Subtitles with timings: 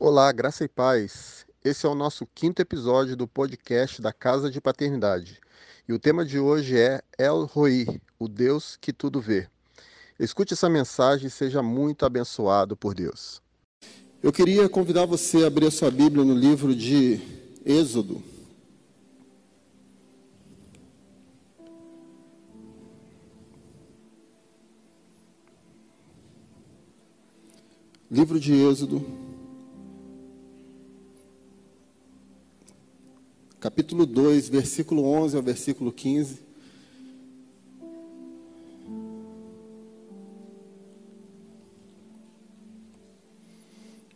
[0.00, 1.44] Olá, graça e paz.
[1.64, 5.40] Esse é o nosso quinto episódio do podcast da Casa de Paternidade.
[5.88, 9.48] E o tema de hoje é El Roi, o Deus que tudo vê.
[10.16, 13.42] Escute essa mensagem e seja muito abençoado por Deus.
[14.22, 17.20] Eu queria convidar você a abrir a sua Bíblia no livro de
[17.66, 18.22] Êxodo.
[28.08, 29.27] Livro de Êxodo,
[33.60, 36.46] capítulo 2, versículo 11 ao versículo 15.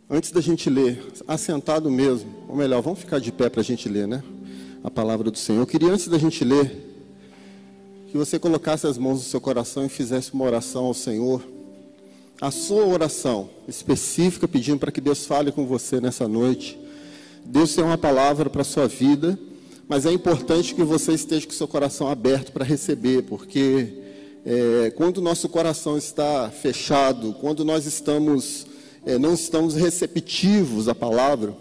[0.09, 3.89] Antes da gente ler, assentado mesmo, ou melhor, vamos ficar de pé para a gente
[3.89, 4.23] ler, né?
[4.83, 5.59] A palavra do Senhor.
[5.59, 6.93] Eu queria, antes da gente ler,
[8.09, 11.43] que você colocasse as mãos no seu coração e fizesse uma oração ao Senhor.
[12.39, 16.82] A sua oração específica, pedindo para que Deus fale com você nessa noite.
[17.45, 19.37] Deus tem uma palavra para a sua vida,
[19.87, 24.01] mas é importante que você esteja com seu coração aberto para receber, porque
[24.45, 28.65] é, quando o nosso coração está fechado, quando nós estamos,
[29.05, 31.55] é, não estamos receptivos à palavra,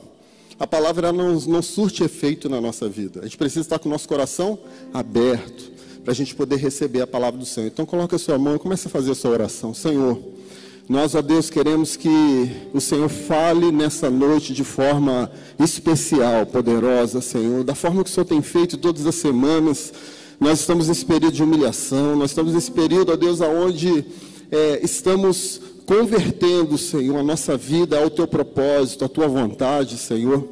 [0.59, 3.21] a palavra não, não surte efeito na nossa vida.
[3.21, 4.59] A gente precisa estar com o nosso coração
[4.95, 5.73] aberto
[6.05, 7.67] para a gente poder receber a palavra do Senhor.
[7.67, 9.75] Então coloque a sua mão e comece a fazer a sua oração.
[9.75, 10.21] Senhor,
[10.93, 17.65] nós, ó Deus, queremos que o Senhor fale nessa noite de forma especial, poderosa, Senhor,
[17.65, 19.91] da forma que o Senhor tem feito todas as semanas.
[20.39, 24.05] Nós estamos nesse período de humilhação, nós estamos nesse período, ó Deus, aonde
[24.51, 30.47] é, estamos convertendo, Senhor, a nossa vida ao Teu propósito, à Tua vontade, Senhor.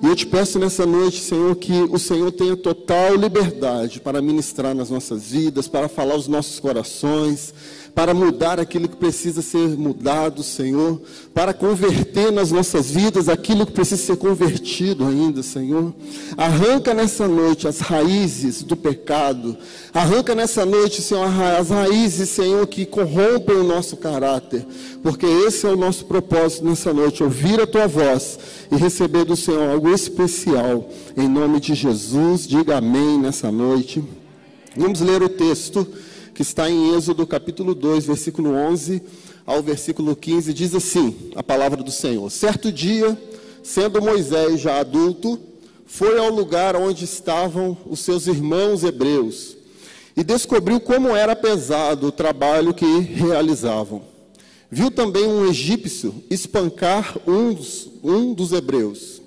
[0.00, 4.72] E eu te peço nessa noite, Senhor, que o Senhor tenha total liberdade para ministrar
[4.72, 7.52] nas nossas vidas, para falar aos nossos corações,
[7.96, 11.02] para mudar aquilo que precisa ser mudado, Senhor,
[11.34, 15.92] para converter nas nossas vidas aquilo que precisa ser convertido ainda, Senhor.
[16.36, 19.56] Arranca nessa noite as raízes do pecado,
[19.92, 21.26] arranca nessa noite, Senhor,
[21.58, 24.64] as raízes, Senhor, que corrompem o nosso caráter,
[25.02, 28.38] porque esse é o nosso propósito nessa noite, ouvir a tua voz
[28.70, 34.04] e receber do Senhor algo especial, em nome de Jesus, diga amém nessa noite.
[34.76, 35.86] Vamos ler o texto
[36.34, 39.02] que está em Êxodo capítulo 2, versículo 11
[39.46, 42.30] ao versículo 15, diz assim: a palavra do Senhor.
[42.30, 43.16] Certo dia,
[43.62, 45.40] sendo Moisés já adulto,
[45.86, 49.56] foi ao lugar onde estavam os seus irmãos hebreus
[50.14, 54.02] e descobriu como era pesado o trabalho que realizavam.
[54.70, 59.22] Viu também um egípcio espancar um dos, um dos hebreus.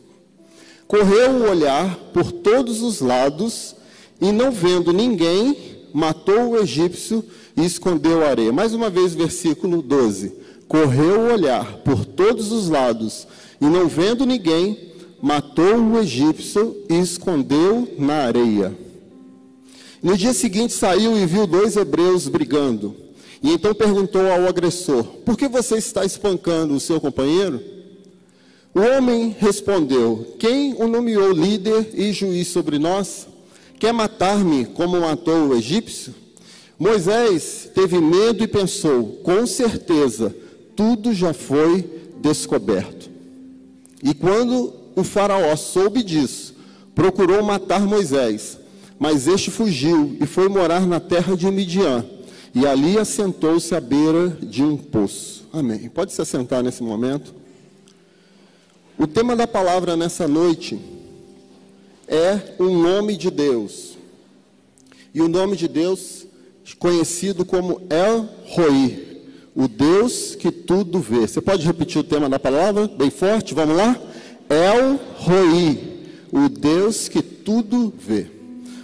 [0.88, 3.76] Correu o olhar por todos os lados
[4.20, 5.58] e, não vendo ninguém,
[5.94, 7.24] matou o egípcio
[7.58, 8.52] e escondeu a areia.
[8.52, 10.34] Mais uma vez, versículo 12.
[10.68, 13.28] Correu o olhar por todos os lados
[13.60, 14.92] e, não vendo ninguém,
[15.22, 18.78] matou o egípcio e escondeu na areia.
[20.04, 22.96] No dia seguinte saiu e viu dois hebreus brigando.
[23.42, 27.62] E então perguntou ao agressor: Por que você está espancando o seu companheiro?
[28.74, 33.28] O homem respondeu: Quem o nomeou líder e juiz sobre nós?
[33.80, 36.14] Quer matar-me como matou o egípcio?
[36.78, 40.36] Moisés teve medo e pensou: com certeza,
[40.76, 41.88] tudo já foi
[42.22, 43.10] descoberto.
[44.04, 46.56] E quando o Faraó soube disso,
[46.96, 48.58] procurou matar Moisés,
[48.98, 52.06] mas este fugiu e foi morar na terra de Midian,
[52.54, 55.48] e ali assentou-se à beira de um poço.
[55.54, 55.90] Amém.
[55.90, 57.34] Pode se assentar nesse momento.
[58.98, 60.80] O tema da palavra nessa noite
[62.08, 63.98] é o nome de Deus.
[65.14, 66.26] E o nome de Deus,
[66.78, 69.24] conhecido como El Roi,
[69.56, 71.28] o Deus que tudo vê.
[71.28, 73.54] Você pode repetir o tema da palavra, bem forte?
[73.54, 74.00] Vamos lá?
[74.50, 75.80] El Roi,
[76.32, 78.28] o Deus que tudo vê.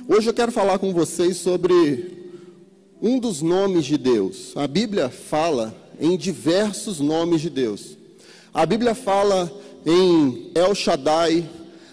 [0.08, 2.17] Hoje eu quero falar com vocês sobre
[3.02, 4.54] um dos nomes de Deus.
[4.56, 7.98] A Bíblia fala em diversos nomes de Deus.
[8.54, 9.52] A Bíblia fala
[9.86, 11.48] em El Shaddai,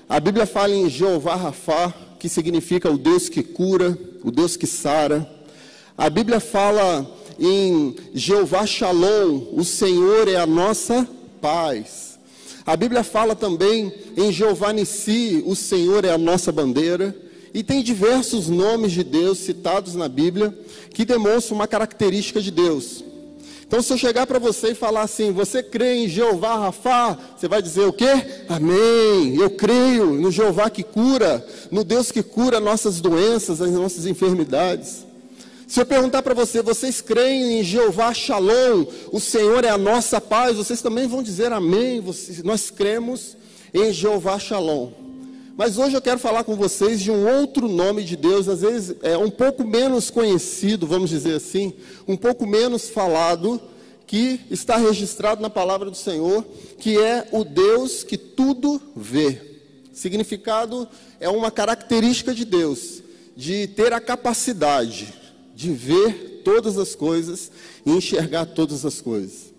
[0.08, 4.66] a Bíblia fala em Jeová Rafá, que significa o Deus que cura, o Deus que
[4.66, 5.28] sara.
[5.96, 7.06] A Bíblia fala
[7.38, 11.08] em Jeová Shalom, o Senhor é a nossa
[11.40, 12.18] paz.
[12.66, 17.14] A Bíblia fala também em Jeová Nissi, o Senhor é a nossa bandeira.
[17.54, 20.52] E tem diversos nomes de Deus citados na Bíblia
[20.92, 23.04] que demonstram uma característica de Deus.
[23.64, 27.46] Então, se eu chegar para você e falar assim, você crê em Jeová Rafá, você
[27.46, 28.44] vai dizer o quê?
[28.48, 29.36] Amém.
[29.36, 35.06] Eu creio no Jeová que cura, no Deus que cura nossas doenças, as nossas enfermidades.
[35.66, 40.20] Se eu perguntar para você, vocês creem em Jeová Shalom, o Senhor é a nossa
[40.20, 42.00] paz, vocês também vão dizer amém.
[42.00, 43.36] Vocês, nós cremos
[43.72, 45.03] em Jeová Shalom.
[45.56, 48.96] Mas hoje eu quero falar com vocês de um outro nome de Deus, às vezes
[49.02, 51.72] é um pouco menos conhecido, vamos dizer assim,
[52.08, 53.60] um pouco menos falado,
[54.04, 56.44] que está registrado na palavra do Senhor,
[56.78, 59.40] que é o Deus que tudo vê.
[59.92, 60.88] Significado
[61.20, 63.00] é uma característica de Deus,
[63.36, 65.14] de ter a capacidade
[65.54, 67.50] de ver todas as coisas
[67.86, 69.54] e enxergar todas as coisas.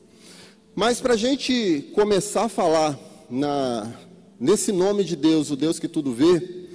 [0.76, 3.00] Mas para a gente começar a falar
[3.30, 3.92] na,
[4.40, 6.66] nesse nome de Deus, o Deus que tudo vê,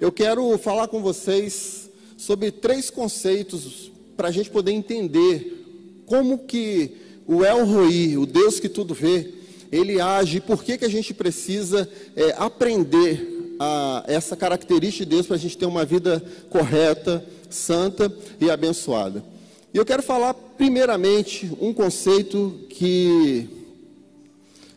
[0.00, 6.96] eu quero falar com vocês sobre três conceitos para a gente poder entender como que
[7.26, 9.30] o El Roi, o Deus que tudo vê,
[9.70, 15.10] ele age e por que, que a gente precisa é, aprender a, essa característica de
[15.10, 19.24] Deus para a gente ter uma vida correta, santa e abençoada.
[19.72, 23.48] E eu quero falar primeiramente um conceito que,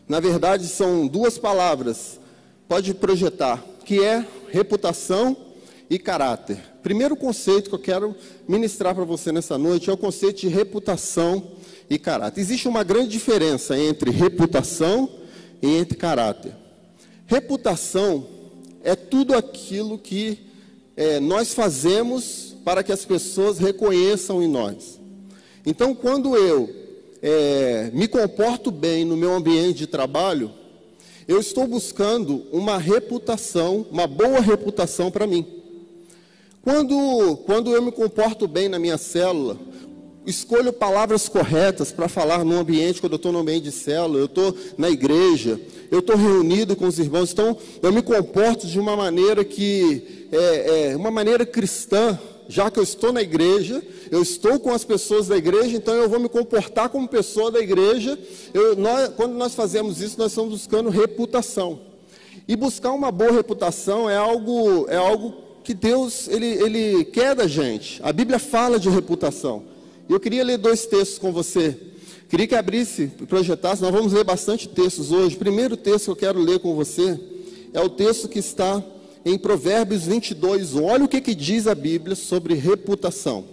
[0.08, 2.18] na verdade, são duas palavras,
[2.68, 5.36] pode projetar, que é reputação
[5.88, 6.58] e caráter.
[6.82, 8.14] Primeiro conceito que eu quero
[8.48, 11.52] ministrar para você nessa noite é o conceito de reputação
[11.88, 12.40] e caráter.
[12.40, 15.08] Existe uma grande diferença entre reputação
[15.62, 16.52] e entre caráter.
[17.26, 18.26] Reputação
[18.82, 20.38] é tudo aquilo que
[20.96, 24.98] é, nós fazemos para que as pessoas reconheçam em nós.
[25.64, 26.68] Então, quando eu
[27.22, 30.52] é, me comporto bem no meu ambiente de trabalho,
[31.26, 35.46] eu estou buscando uma reputação, uma boa reputação para mim.
[36.62, 39.56] Quando, quando eu me comporto bem na minha célula,
[40.26, 44.24] escolho palavras corretas para falar no ambiente, quando eu estou no ambiente de célula, eu
[44.26, 48.96] estou na igreja, eu estou reunido com os irmãos, então eu me comporto de uma
[48.96, 54.58] maneira que é, é uma maneira cristã, já que eu estou na igreja, eu estou
[54.58, 58.18] com as pessoas da igreja, então eu vou me comportar como pessoa da igreja.
[58.54, 61.80] Eu, nós, quando nós fazemos isso, nós estamos buscando reputação.
[62.48, 65.34] E buscar uma boa reputação é algo, é algo
[65.64, 68.00] que Deus ele, ele quer da gente.
[68.02, 69.64] A Bíblia fala de reputação.
[70.08, 71.76] Eu queria ler dois textos com você.
[72.28, 73.82] Queria que abrisse, projetasse.
[73.82, 75.34] Nós vamos ler bastante textos hoje.
[75.34, 77.18] O primeiro texto que eu quero ler com você
[77.72, 78.82] é o texto que está
[79.26, 80.84] em Provérbios 22, 1.
[80.84, 83.44] Olha o que, que diz a Bíblia sobre reputação.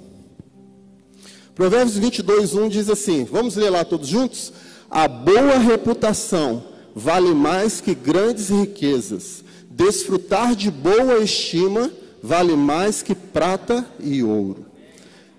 [1.55, 4.53] Provérbios 22, 1 diz assim: Vamos ler lá todos juntos?
[4.87, 6.63] A boa reputação
[6.95, 9.43] vale mais que grandes riquezas.
[9.67, 11.91] Desfrutar de boa estima
[12.21, 14.67] vale mais que prata e ouro.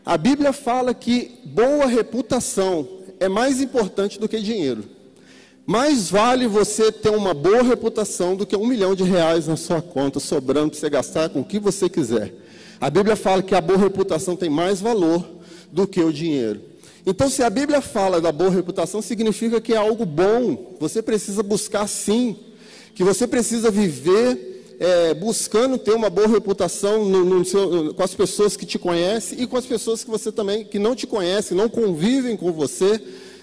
[0.05, 2.89] A Bíblia fala que boa reputação
[3.21, 4.85] é mais importante do que dinheiro.
[5.67, 9.81] Mais vale você ter uma boa reputação do que um milhão de reais na sua
[9.81, 12.35] conta, sobrando para você gastar com o que você quiser.
[12.81, 15.25] A Bíblia fala que a boa reputação tem mais valor
[15.73, 16.61] do que o dinheiro.
[17.07, 20.77] Então, se a Bíblia fala da boa reputação, significa que é algo bom.
[20.81, 22.37] Você precisa buscar sim.
[22.95, 28.15] Que você precisa viver é, buscando ter uma boa reputação no, no seu, com as
[28.15, 31.57] pessoas que te conhecem e com as pessoas que você também que não te conhecem,
[31.57, 33.01] não convivem com você.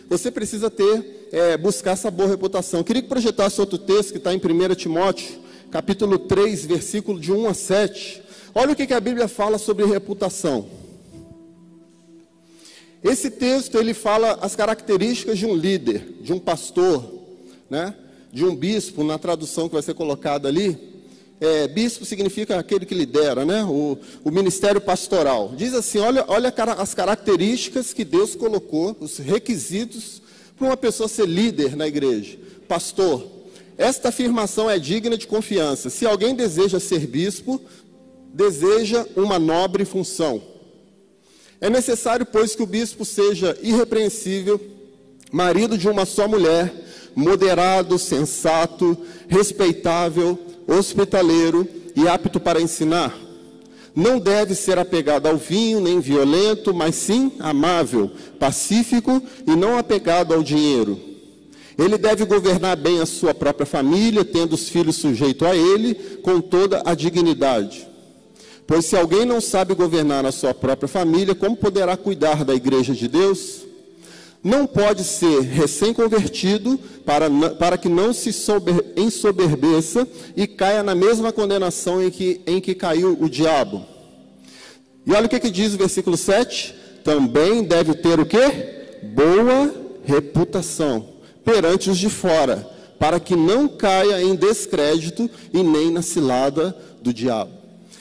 [0.09, 2.83] Você precisa ter, é, buscar essa boa reputação.
[2.83, 5.39] Queria que projetasse outro texto que está em 1 Timóteo,
[5.71, 8.21] capítulo 3, versículo de 1 a 7.
[8.53, 10.67] Olha o que, que a Bíblia fala sobre reputação.
[13.03, 17.03] Esse texto ele fala as características de um líder, de um pastor,
[17.69, 17.95] né?
[18.31, 20.91] de um bispo, na tradução que vai ser colocada ali.
[21.39, 23.63] É, bispo significa aquele que lidera, né?
[23.63, 25.53] O, o, ministério pastoral.
[25.57, 30.20] Diz assim: olha, olha as características que Deus colocou, os requisitos
[30.61, 32.37] para uma pessoa ser líder na igreja.
[32.67, 33.25] Pastor,
[33.79, 35.89] esta afirmação é digna de confiança.
[35.89, 37.59] Se alguém deseja ser bispo,
[38.31, 40.39] deseja uma nobre função.
[41.59, 44.61] É necessário, pois, que o bispo seja irrepreensível,
[45.31, 46.71] marido de uma só mulher,
[47.15, 48.95] moderado, sensato,
[49.27, 50.37] respeitável
[50.67, 53.17] hospitaleiro e apto para ensinar.
[53.95, 60.33] Não deve ser apegado ao vinho, nem violento, mas sim amável, pacífico e não apegado
[60.33, 60.99] ao dinheiro.
[61.77, 66.39] Ele deve governar bem a sua própria família, tendo os filhos sujeitos a ele, com
[66.39, 67.87] toda a dignidade.
[68.67, 72.93] Pois se alguém não sabe governar a sua própria família, como poderá cuidar da igreja
[72.93, 73.70] de Deus?
[74.43, 77.29] Não pode ser recém-convertido para,
[77.59, 82.73] para que não se sober, ensoberbeça e caia na mesma condenação em que, em que
[82.73, 83.85] caiu o diabo.
[85.05, 86.75] E olha o que, que diz o versículo 7.
[87.03, 88.99] Também deve ter o quê?
[89.03, 91.09] Boa reputação
[91.43, 92.67] perante os de fora,
[92.99, 97.51] para que não caia em descrédito e nem na cilada do diabo.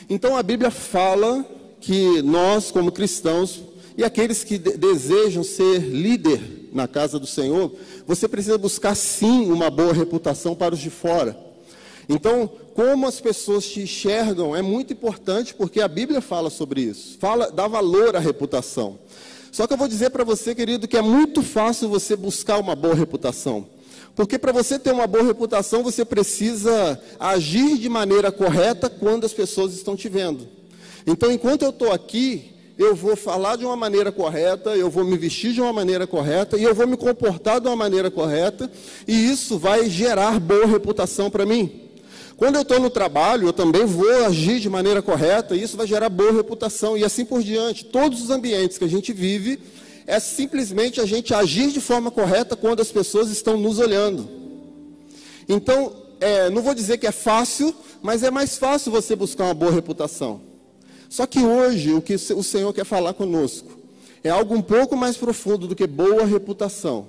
[0.08, 1.44] Então a Bíblia fala
[1.80, 3.62] que nós, como cristãos,
[4.00, 7.70] e aqueles que de desejam ser líder na casa do Senhor,
[8.06, 11.38] você precisa buscar sim uma boa reputação para os de fora.
[12.08, 17.18] Então, como as pessoas te enxergam é muito importante, porque a Bíblia fala sobre isso,
[17.18, 18.98] fala, dá valor à reputação.
[19.52, 22.74] Só que eu vou dizer para você, querido, que é muito fácil você buscar uma
[22.74, 23.66] boa reputação.
[24.16, 29.34] Porque para você ter uma boa reputação, você precisa agir de maneira correta quando as
[29.34, 30.48] pessoas estão te vendo.
[31.06, 35.18] Então, enquanto eu estou aqui, eu vou falar de uma maneira correta, eu vou me
[35.18, 38.70] vestir de uma maneira correta e eu vou me comportar de uma maneira correta,
[39.06, 41.70] e isso vai gerar boa reputação para mim.
[42.38, 45.86] Quando eu estou no trabalho, eu também vou agir de maneira correta, e isso vai
[45.86, 47.84] gerar boa reputação, e assim por diante.
[47.84, 49.58] Todos os ambientes que a gente vive,
[50.06, 54.26] é simplesmente a gente agir de forma correta quando as pessoas estão nos olhando.
[55.46, 59.54] Então, é, não vou dizer que é fácil, mas é mais fácil você buscar uma
[59.54, 60.49] boa reputação.
[61.10, 63.78] Só que hoje, o que o Senhor quer falar conosco
[64.24, 67.08] é algo um pouco mais profundo do que boa reputação.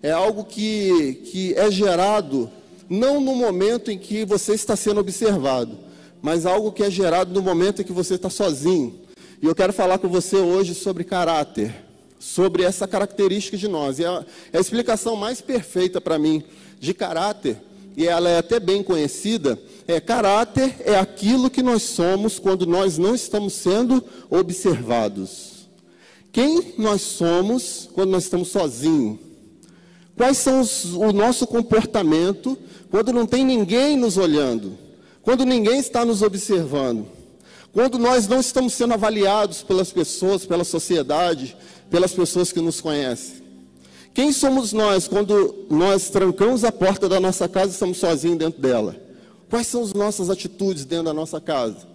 [0.00, 2.48] É algo que, que é gerado
[2.88, 5.76] não no momento em que você está sendo observado,
[6.22, 8.94] mas algo que é gerado no momento em que você está sozinho.
[9.42, 11.88] E eu quero falar com você hoje sobre caráter
[12.18, 13.98] sobre essa característica de nós.
[13.98, 16.42] E a, a explicação mais perfeita para mim
[16.80, 17.60] de caráter,
[17.96, 22.98] e ela é até bem conhecida, é caráter é aquilo que nós somos quando nós
[22.98, 25.66] não estamos sendo observados.
[26.30, 29.18] Quem nós somos quando nós estamos sozinhos?
[30.14, 32.56] Quais são os, o nosso comportamento
[32.90, 34.76] quando não tem ninguém nos olhando?
[35.22, 37.06] Quando ninguém está nos observando?
[37.72, 41.56] Quando nós não estamos sendo avaliados pelas pessoas, pela sociedade,
[41.90, 43.36] pelas pessoas que nos conhecem.
[44.12, 48.60] Quem somos nós quando nós trancamos a porta da nossa casa e estamos sozinhos dentro
[48.60, 49.07] dela?
[49.48, 51.86] Quais são as nossas atitudes dentro da nossa casa?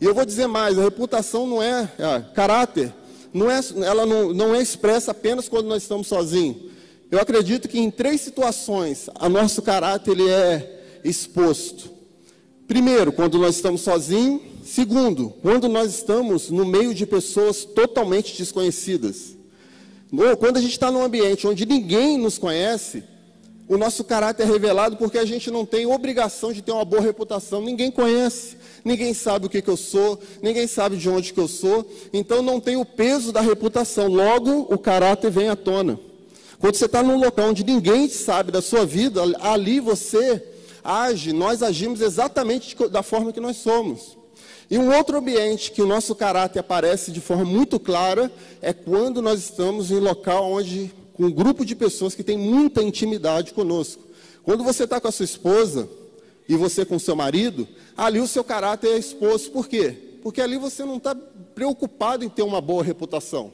[0.00, 2.94] E eu vou dizer mais: a reputação não é, é caráter,
[3.32, 6.56] não é, ela não, não é expressa apenas quando nós estamos sozinhos.
[7.10, 11.90] Eu acredito que em três situações a nosso caráter ele é exposto.
[12.66, 14.42] Primeiro, quando nós estamos sozinhos.
[14.62, 19.34] Segundo, quando nós estamos no meio de pessoas totalmente desconhecidas.
[20.12, 23.02] Ou quando a gente está num ambiente onde ninguém nos conhece,
[23.68, 27.02] o nosso caráter é revelado porque a gente não tem obrigação de ter uma boa
[27.02, 27.60] reputação.
[27.60, 31.46] Ninguém conhece, ninguém sabe o que, que eu sou, ninguém sabe de onde que eu
[31.46, 34.08] sou, então não tem o peso da reputação.
[34.08, 36.00] Logo, o caráter vem à tona.
[36.58, 40.42] Quando você está num local onde ninguém sabe da sua vida, ali você
[40.82, 44.16] age, nós agimos exatamente da forma que nós somos.
[44.70, 49.22] E um outro ambiente que o nosso caráter aparece de forma muito clara é quando
[49.22, 54.00] nós estamos em local onde com um grupo de pessoas que tem muita intimidade conosco.
[54.44, 55.88] Quando você está com a sua esposa
[56.48, 59.50] e você com o seu marido, ali o seu caráter é exposto.
[59.50, 59.96] Por quê?
[60.22, 61.16] Porque ali você não está
[61.56, 63.52] preocupado em ter uma boa reputação.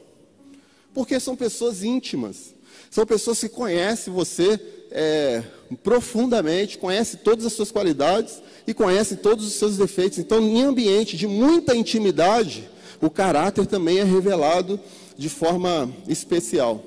[0.92, 2.54] Porque são pessoas íntimas.
[2.90, 5.42] São pessoas que conhecem você é,
[5.82, 10.18] profundamente, conhecem todas as suas qualidades e conhece todos os seus defeitos.
[10.18, 12.68] Então, em ambiente de muita intimidade,
[13.00, 14.78] o caráter também é revelado
[15.16, 16.84] de forma especial.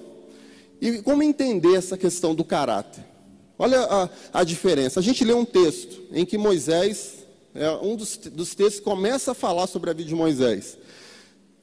[0.80, 3.04] E como entender essa questão do caráter?
[3.58, 5.00] Olha a, a diferença.
[5.00, 9.36] A gente lê um texto em que Moisés, é um dos, dos textos, começa a
[9.36, 10.78] falar sobre a vida de Moisés.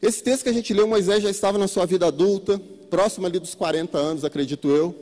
[0.02, 3.38] Esse texto que a gente leu, Moisés já estava na sua vida adulta, próximo ali
[3.38, 4.94] dos 40 anos, acredito eu.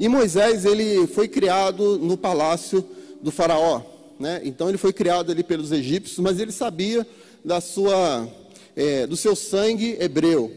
[0.00, 2.84] E Moisés, ele foi criado no palácio
[3.22, 3.82] do faraó.
[4.18, 4.40] Né?
[4.44, 7.06] Então ele foi criado ali pelos egípcios, mas ele sabia
[7.44, 8.28] da sua,
[8.74, 10.50] é, do seu sangue hebreu.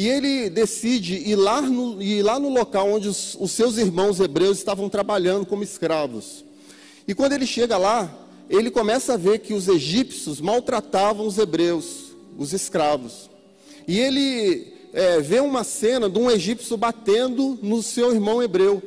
[0.00, 4.18] E ele decide ir lá no, ir lá no local onde os, os seus irmãos
[4.18, 6.42] hebreus estavam trabalhando como escravos.
[7.06, 8.10] E quando ele chega lá,
[8.48, 13.28] ele começa a ver que os egípcios maltratavam os hebreus, os escravos.
[13.86, 18.82] E ele é, vê uma cena de um egípcio batendo no seu irmão hebreu.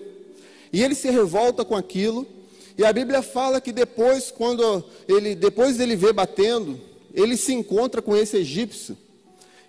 [0.74, 2.26] E ele se revolta com aquilo
[2.76, 6.82] e a Bíblia fala que depois, quando ele, depois dele ver batendo,
[7.14, 8.98] ele se encontra com esse egípcio.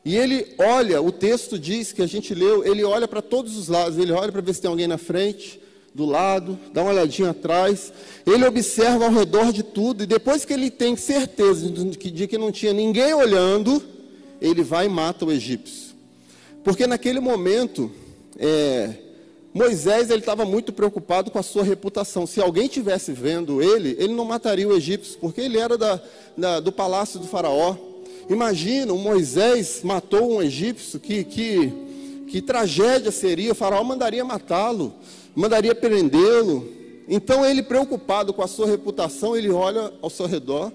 [0.05, 3.69] E ele olha, o texto diz que a gente leu, ele olha para todos os
[3.69, 5.61] lados, ele olha para ver se tem alguém na frente,
[5.95, 7.93] do lado, dá uma olhadinha atrás,
[8.27, 12.51] ele observa ao redor de tudo, e depois que ele tem certeza de que, não
[12.51, 13.81] tinha ninguém olhando,
[14.41, 15.95] ele vai e mata o egípcio.
[16.65, 17.93] Porque naquele momento,
[18.37, 18.93] é,
[19.53, 22.27] Moisés ele estava muito preocupado com a sua reputação.
[22.27, 26.01] Se alguém tivesse vendo ele, ele não mataria o egípcio, porque ele era da,
[26.37, 27.77] da, do palácio do faraó.
[28.29, 31.73] Imagina, o Moisés matou um egípcio, que, que,
[32.29, 34.95] que tragédia seria, o faraó mandaria matá-lo,
[35.35, 36.69] mandaria prendê-lo.
[37.07, 40.73] Então ele preocupado com a sua reputação, ele olha ao seu redor,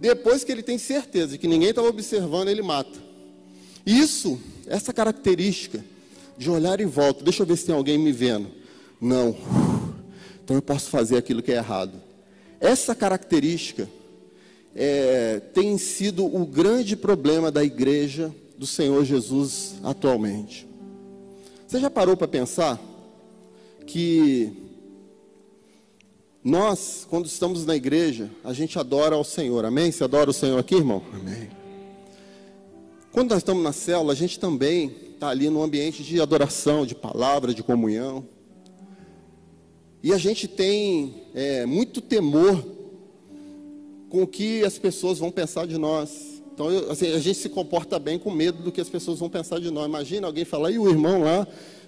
[0.00, 2.98] depois que ele tem certeza de que ninguém estava observando, ele mata.
[3.86, 5.84] Isso, essa característica
[6.36, 8.48] de olhar em volta, deixa eu ver se tem alguém me vendo.
[9.00, 9.36] Não.
[10.44, 12.00] Então eu posso fazer aquilo que é errado.
[12.60, 13.88] Essa característica
[14.80, 20.68] é, tem sido o grande problema da igreja do Senhor Jesus atualmente.
[21.66, 22.80] Você já parou para pensar
[23.84, 24.52] que
[26.44, 29.90] nós, quando estamos na igreja, a gente adora ao Senhor, amém?
[29.90, 31.02] Você adora o Senhor aqui, irmão?
[31.12, 31.50] Amém.
[33.10, 36.94] Quando nós estamos na célula, a gente também está ali no ambiente de adoração, de
[36.94, 38.24] palavra, de comunhão.
[40.04, 42.77] E a gente tem é, muito temor
[44.08, 46.42] com o que as pessoas vão pensar de nós.
[46.52, 49.30] Então, eu, assim, a gente se comporta bem com medo do que as pessoas vão
[49.30, 49.86] pensar de nós.
[49.86, 51.46] Imagina alguém falar, e o irmão lá,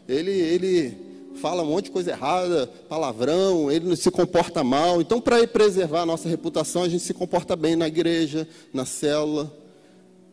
[0.09, 0.97] ele, ele
[1.35, 5.01] fala um monte de coisa errada, palavrão, ele se comporta mal.
[5.01, 9.53] Então, para preservar a nossa reputação, a gente se comporta bem na igreja, na célula.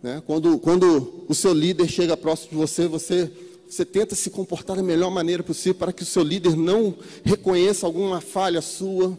[0.04, 0.22] Né?
[0.26, 3.32] Quando, quando o seu líder chega próximo de você, você
[3.70, 7.86] você tenta se comportar da melhor maneira possível para que o seu líder não reconheça
[7.86, 9.18] alguma falha sua.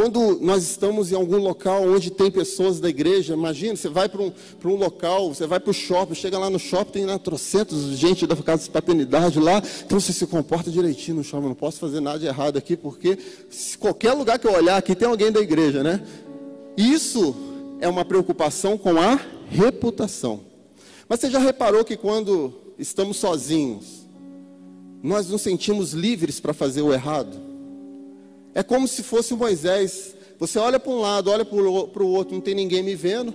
[0.00, 4.22] Quando nós estamos em algum local onde tem pessoas da igreja, imagina, você vai para
[4.22, 4.32] um,
[4.64, 8.26] um local, você vai para o shopping, chega lá no shopping, tem lá trocentos gente
[8.26, 12.00] da casa de paternidade lá, então você se comporta direitinho no shopping, não posso fazer
[12.00, 13.18] nada de errado aqui, porque
[13.78, 16.02] qualquer lugar que eu olhar aqui tem alguém da igreja, né?
[16.78, 17.36] Isso
[17.78, 20.40] é uma preocupação com a reputação.
[21.06, 24.06] Mas você já reparou que quando estamos sozinhos,
[25.02, 27.49] nós nos sentimos livres para fazer o errado.
[28.54, 30.14] É como se fosse Moisés.
[30.38, 33.34] Você olha para um lado, olha para o outro, não tem ninguém me vendo.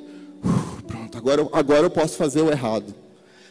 [0.88, 2.94] pronto, agora, agora eu posso fazer o errado.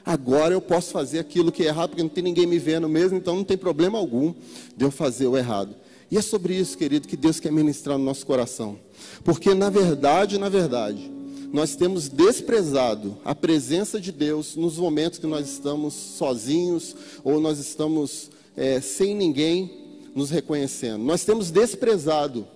[0.04, 3.16] Agora eu posso fazer aquilo que é errado, porque não tem ninguém me vendo mesmo,
[3.16, 4.35] então não tem problema algum
[4.76, 5.75] de eu fazer o errado.
[6.11, 8.78] E é sobre isso, querido, que Deus quer ministrar no nosso coração.
[9.25, 11.11] Porque na verdade, na verdade,
[11.52, 17.59] nós temos desprezado a presença de Deus nos momentos que nós estamos sozinhos ou nós
[17.59, 19.83] estamos é, sem ninguém
[20.14, 21.02] nos reconhecendo.
[21.02, 22.47] Nós temos desprezado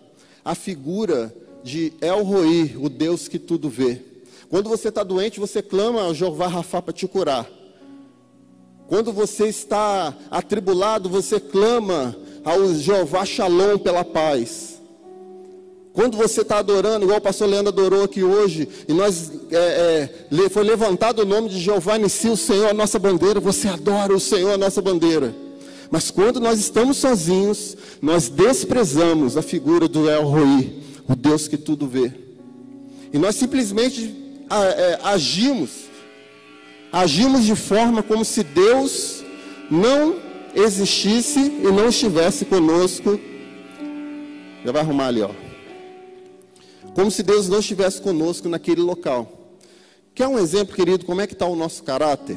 [0.45, 4.01] a figura de El Roi, o Deus que tudo vê.
[4.49, 7.51] Quando você está doente, você clama ao Jeová Rafa para te curar.
[8.87, 14.81] Quando você está atribulado, você clama ao Jeová Shalom pela paz.
[15.93, 20.49] Quando você está adorando, igual o pastor Leandro adorou aqui hoje, e nós é, é,
[20.49, 24.21] foi levantado o nome de Jeová Nissi, o Senhor, a nossa bandeira, você adora o
[24.21, 25.35] Senhor, a nossa bandeira.
[25.91, 31.57] Mas quando nós estamos sozinhos, nós desprezamos a figura do El Roi, o Deus que
[31.57, 32.13] tudo vê.
[33.13, 34.15] E nós simplesmente
[34.51, 35.71] é, agimos,
[36.93, 39.25] agimos de forma como se Deus
[39.71, 40.17] não
[40.55, 43.19] existisse e não estivesse conosco.
[44.65, 45.31] Já vai arrumar ali, ó.
[46.95, 49.57] Como se Deus não estivesse conosco naquele local.
[50.15, 52.37] Quer um exemplo, querido, como é que está o nosso caráter?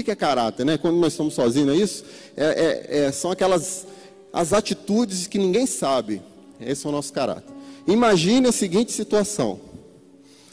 [0.00, 0.78] O que, é caráter, né?
[0.78, 2.04] Quando nós estamos sozinhos, é isso?
[2.36, 3.86] É, é, é, são aquelas
[4.32, 6.22] as atitudes que ninguém sabe.
[6.60, 7.52] Esse é o nosso caráter.
[7.86, 9.60] Imagine a seguinte situação.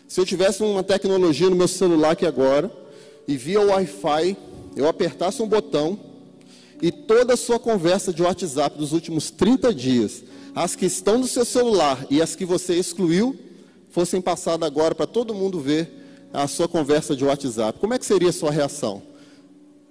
[0.07, 2.71] Se eu tivesse uma tecnologia no meu celular aqui agora,
[3.27, 4.37] e via Wi-Fi,
[4.75, 5.99] eu apertasse um botão,
[6.81, 10.23] e toda a sua conversa de WhatsApp dos últimos 30 dias
[10.55, 13.37] as que estão no seu celular e as que você excluiu
[13.91, 15.87] fossem passadas agora para todo mundo ver
[16.33, 19.01] a sua conversa de WhatsApp, como é que seria a sua reação?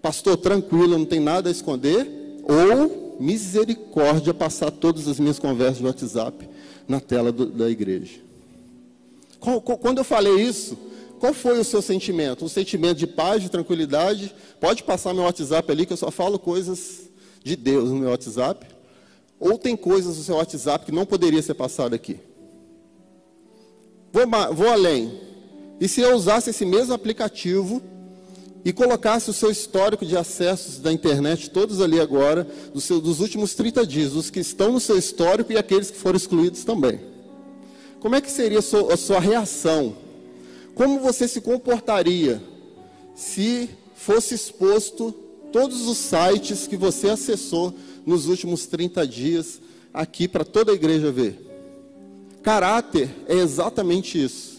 [0.06, 2.08] Pastor, tranquilo, não tem nada a esconder?
[2.44, 6.48] Ou misericórdia passar todas as minhas conversas de WhatsApp
[6.86, 8.20] na tela do, da igreja?
[9.40, 10.78] Quando eu falei isso,
[11.18, 12.44] qual foi o seu sentimento?
[12.44, 14.32] Um sentimento de paz, de tranquilidade?
[14.60, 17.10] Pode passar meu WhatsApp ali, que eu só falo coisas
[17.42, 18.64] de Deus no meu WhatsApp.
[19.40, 22.20] Ou tem coisas no seu WhatsApp que não poderia ser passado aqui?
[24.12, 24.22] Vou,
[24.54, 25.20] vou além.
[25.80, 27.82] E se eu usasse esse mesmo aplicativo
[28.66, 33.20] e colocasse o seu histórico de acessos da internet, todos ali agora, do seu, dos
[33.20, 36.98] últimos 30 dias, os que estão no seu histórico e aqueles que foram excluídos também?
[38.00, 39.96] Como é que seria a sua, a sua reação?
[40.74, 42.42] Como você se comportaria
[43.14, 45.14] se fosse exposto
[45.52, 47.72] todos os sites que você acessou
[48.04, 49.60] nos últimos 30 dias
[49.94, 51.38] aqui para toda a igreja ver.
[52.42, 54.55] Caráter é exatamente isso.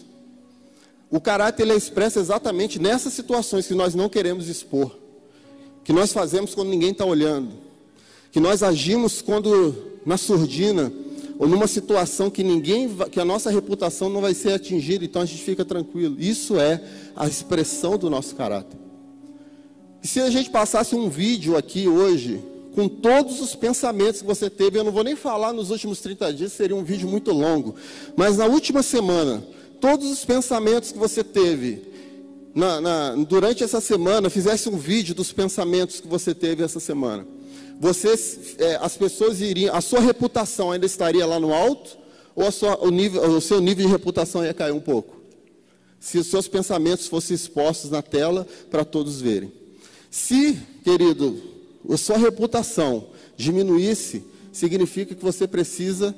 [1.10, 4.96] O caráter ele é expresso exatamente nessas situações que nós não queremos expor,
[5.82, 7.52] que nós fazemos quando ninguém está olhando,
[8.30, 10.92] que nós agimos quando na surdina
[11.38, 15.24] ou numa situação que ninguém, que a nossa reputação não vai ser atingida, então a
[15.24, 16.16] gente fica tranquilo.
[16.18, 16.82] Isso é
[17.16, 18.78] a expressão do nosso caráter.
[20.02, 22.42] E se a gente passasse um vídeo aqui hoje
[22.78, 24.78] com todos os pensamentos que você teve.
[24.78, 27.74] Eu não vou nem falar nos últimos 30 dias, seria um vídeo muito longo.
[28.16, 29.42] Mas na última semana,
[29.80, 31.82] todos os pensamentos que você teve,
[32.54, 37.26] na, na, durante essa semana, fizesse um vídeo dos pensamentos que você teve essa semana,
[37.80, 38.14] você,
[38.58, 41.96] é, as pessoas iriam, a sua reputação ainda estaria lá no alto,
[42.34, 45.16] ou sua, o, nível, o seu nível de reputação ia cair um pouco?
[46.00, 49.52] Se os seus pensamentos fossem expostos na tela para todos verem.
[50.10, 51.40] Se, querido,
[51.88, 56.14] a sua reputação diminuísse, significa que você precisa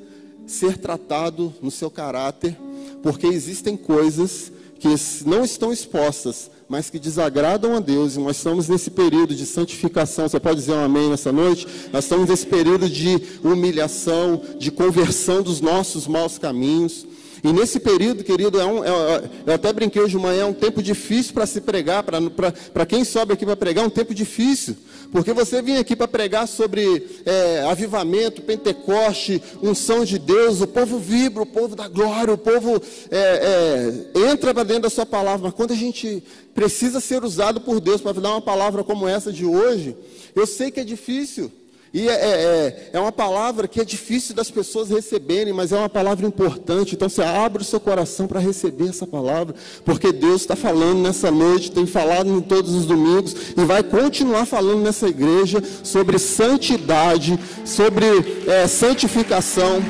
[0.46, 2.56] ser tratado no seu caráter,
[3.02, 4.88] porque existem coisas que
[5.26, 10.28] não estão expostas, mas que desagradam a Deus, e nós estamos nesse período de santificação.
[10.28, 11.66] Você pode dizer um amém nessa noite?
[11.92, 17.06] Nós estamos nesse período de humilhação, de conversão dos nossos maus caminhos.
[17.42, 20.44] E nesse período, querido, é um, é, é eu até brinquei hoje de manhã, é
[20.44, 24.14] um tempo difícil para se pregar, para quem sobe aqui para pregar, é um tempo
[24.14, 24.76] difícil.
[25.10, 30.98] Porque você vinha aqui para pregar sobre é, avivamento, Pentecoste, unção de Deus, o povo
[30.98, 35.42] vibra, o povo da glória, o povo é, é, entra para dentro da sua palavra.
[35.44, 36.22] Mas quando a gente
[36.54, 39.96] precisa ser usado por Deus para dar uma palavra como essa de hoje,
[40.34, 41.50] eu sei que é difícil.
[41.92, 45.88] E é, é, é, uma palavra que é difícil das pessoas receberem, mas é uma
[45.88, 46.94] palavra importante.
[46.94, 51.32] Então você abre o seu coração para receber essa palavra, porque Deus está falando nessa
[51.32, 57.36] noite, tem falado em todos os domingos e vai continuar falando nessa igreja sobre santidade,
[57.64, 58.06] sobre
[58.46, 59.82] é, santificação,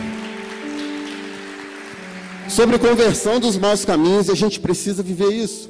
[2.49, 5.69] sobre conversão dos maus caminhos, e a gente precisa viver isso.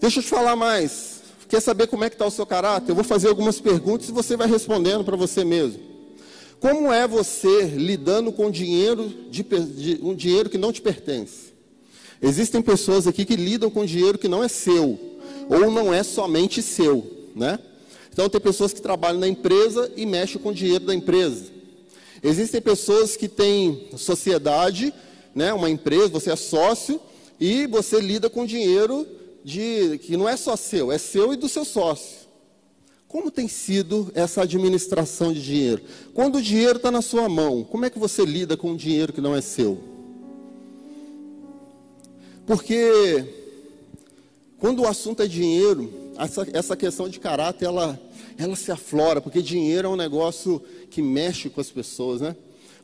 [0.00, 1.09] Deixa eu te falar mais.
[1.50, 2.92] Quer saber como é que está o seu caráter?
[2.92, 5.80] Eu vou fazer algumas perguntas e você vai respondendo para você mesmo.
[6.60, 11.52] Como é você lidando com dinheiro, de, de, um dinheiro que não te pertence?
[12.22, 14.96] Existem pessoas aqui que lidam com dinheiro que não é seu,
[15.48, 17.58] ou não é somente seu, né?
[18.12, 21.46] Então tem pessoas que trabalham na empresa e mexem com o dinheiro da empresa.
[22.22, 24.94] Existem pessoas que têm sociedade,
[25.34, 27.00] né, uma empresa, você é sócio
[27.40, 29.04] e você lida com dinheiro
[29.44, 32.20] de que não é só seu, é seu e do seu sócio.
[33.08, 35.82] Como tem sido essa administração de dinheiro?
[36.14, 39.12] Quando o dinheiro está na sua mão, como é que você lida com o dinheiro
[39.12, 39.80] que não é seu?
[42.46, 43.24] Porque
[44.58, 47.98] quando o assunto é dinheiro, essa, essa questão de caráter ela,
[48.36, 52.36] ela se aflora, porque dinheiro é um negócio que mexe com as pessoas, né?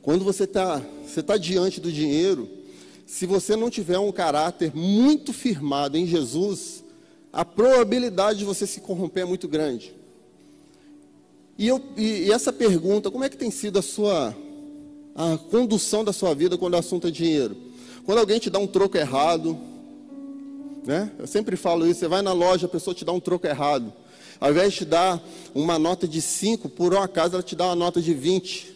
[0.02, 2.48] Quando você está você tá diante do dinheiro,
[3.06, 6.84] se você não tiver um caráter muito firmado em Jesus,
[7.32, 9.94] a probabilidade de você se corromper é muito grande.
[11.56, 14.36] E, eu, e, e essa pergunta, como é que tem sido a sua
[15.14, 17.56] a condução da sua vida quando o assunto é dinheiro?
[18.04, 19.56] Quando alguém te dá um troco errado,
[20.84, 21.10] né?
[21.18, 23.92] Eu sempre falo isso, você vai na loja, a pessoa te dá um troco errado.
[24.38, 25.22] Ao invés de te dar
[25.54, 28.75] uma nota de 5, por um acaso ela te dá uma nota de 20.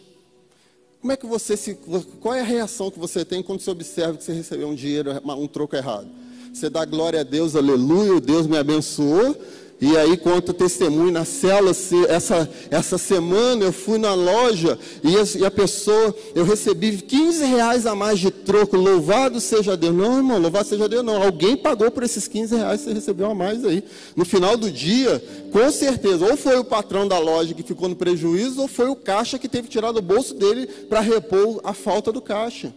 [1.01, 1.73] Como é que você se.
[2.19, 5.11] Qual é a reação que você tem quando você observa que você recebeu um dinheiro,
[5.25, 6.07] um troco errado?
[6.53, 9.35] Você dá glória a Deus, aleluia, Deus me abençoou,
[9.81, 11.71] e aí conta testemunho na cela,
[12.07, 17.43] essa, essa semana eu fui na loja e a, e a, pessoa, eu recebi 15
[17.45, 19.95] reais a mais de troco, louvado seja Deus.
[19.95, 21.19] Não, irmão, louvado seja Deus não.
[21.19, 23.83] Alguém pagou por esses 15 reais, você recebeu a mais aí.
[24.15, 25.19] No final do dia,
[25.51, 28.95] com certeza, ou foi o patrão da loja que ficou no prejuízo, ou foi o
[28.95, 32.71] caixa que teve que tirar do bolso dele para repor a falta do caixa.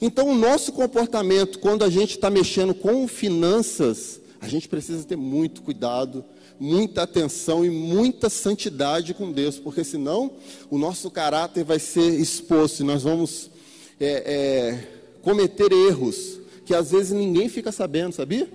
[0.00, 5.16] Então, o nosso comportamento, quando a gente está mexendo com finanças, a gente precisa ter
[5.16, 6.24] muito cuidado,
[6.58, 10.32] muita atenção e muita santidade com Deus, porque senão
[10.70, 13.50] o nosso caráter vai ser exposto e nós vamos
[13.98, 14.88] é, é,
[15.22, 18.48] cometer erros que às vezes ninguém fica sabendo, sabia?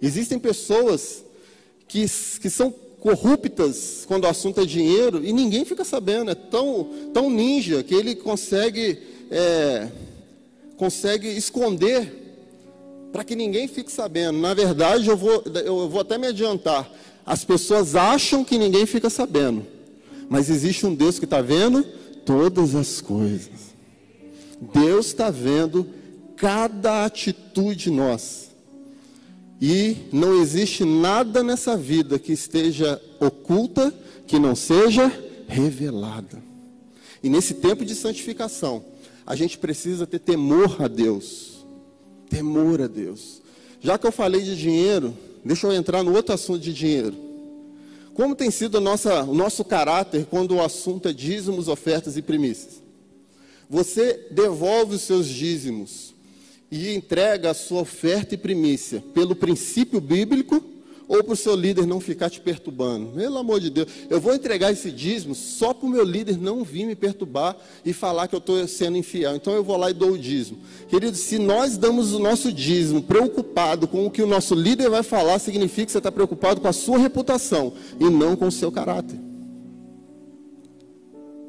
[0.00, 1.24] Existem pessoas
[1.88, 2.06] que,
[2.40, 7.30] que são corruptas quando o assunto é dinheiro e ninguém fica sabendo, é tão, tão
[7.30, 8.98] ninja que ele consegue,
[9.30, 9.88] é,
[10.76, 12.25] consegue esconder
[13.16, 14.38] para que ninguém fique sabendo.
[14.38, 16.86] Na verdade, eu vou, eu vou até me adiantar.
[17.24, 19.66] As pessoas acham que ninguém fica sabendo,
[20.28, 21.82] mas existe um Deus que está vendo
[22.26, 23.74] todas as coisas.
[24.70, 25.88] Deus está vendo
[26.36, 28.48] cada atitude nossa.
[29.62, 33.94] E não existe nada nessa vida que esteja oculta
[34.26, 35.10] que não seja
[35.48, 36.42] revelada.
[37.22, 38.84] E nesse tempo de santificação,
[39.26, 41.55] a gente precisa ter temor a Deus.
[42.28, 43.42] Temor a Deus.
[43.80, 47.14] Já que eu falei de dinheiro, deixa eu entrar no outro assunto de dinheiro.
[48.14, 52.82] Como tem sido nossa, o nosso caráter quando o assunto é dízimos, ofertas e primícias?
[53.68, 56.14] Você devolve os seus dízimos
[56.70, 60.62] e entrega a sua oferta e primícia pelo princípio bíblico
[61.08, 63.12] ou para o seu líder não ficar te perturbando.
[63.12, 66.64] Pelo amor de Deus, eu vou entregar esse dízimo só para o meu líder não
[66.64, 69.36] vir me perturbar e falar que eu estou sendo infiel.
[69.36, 70.58] Então eu vou lá e dou o dízimo.
[70.88, 75.02] Querido, se nós damos o nosso dízimo preocupado com o que o nosso líder vai
[75.02, 78.72] falar, significa que você está preocupado com a sua reputação e não com o seu
[78.72, 79.18] caráter.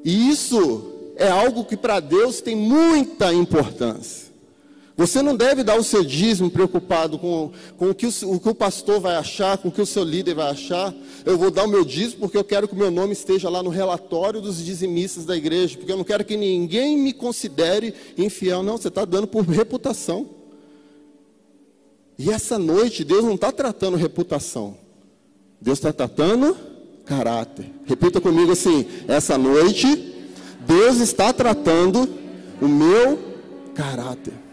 [0.03, 4.26] E isso é algo que para Deus tem muita importância.
[4.97, 8.49] Você não deve dar o seu dízimo preocupado com, com o, que o, o, que
[8.49, 10.91] o, pastor vai achar, com o que o seu líder vai achar.
[11.23, 13.61] Eu vou dar o meu dízimo porque eu quero que o meu nome esteja lá
[13.61, 18.63] no relatório dos dizimistas da igreja, porque eu não quero que ninguém me considere infiel.
[18.63, 20.31] Não, você está dando por reputação.
[22.17, 24.75] E essa noite, Deus não está tratando reputação,
[25.61, 26.57] Deus está tratando
[27.05, 27.71] caráter.
[27.85, 30.15] Repita comigo assim: essa noite,
[30.65, 32.09] Deus está tratando
[32.59, 33.19] o meu
[33.75, 34.46] caráter.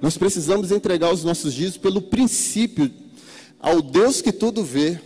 [0.00, 2.90] Nós precisamos entregar os nossos dízimos pelo princípio,
[3.58, 5.00] ao Deus que tudo vê,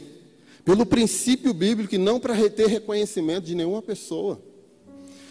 [0.64, 4.40] pelo princípio bíblico e não para reter reconhecimento de nenhuma pessoa.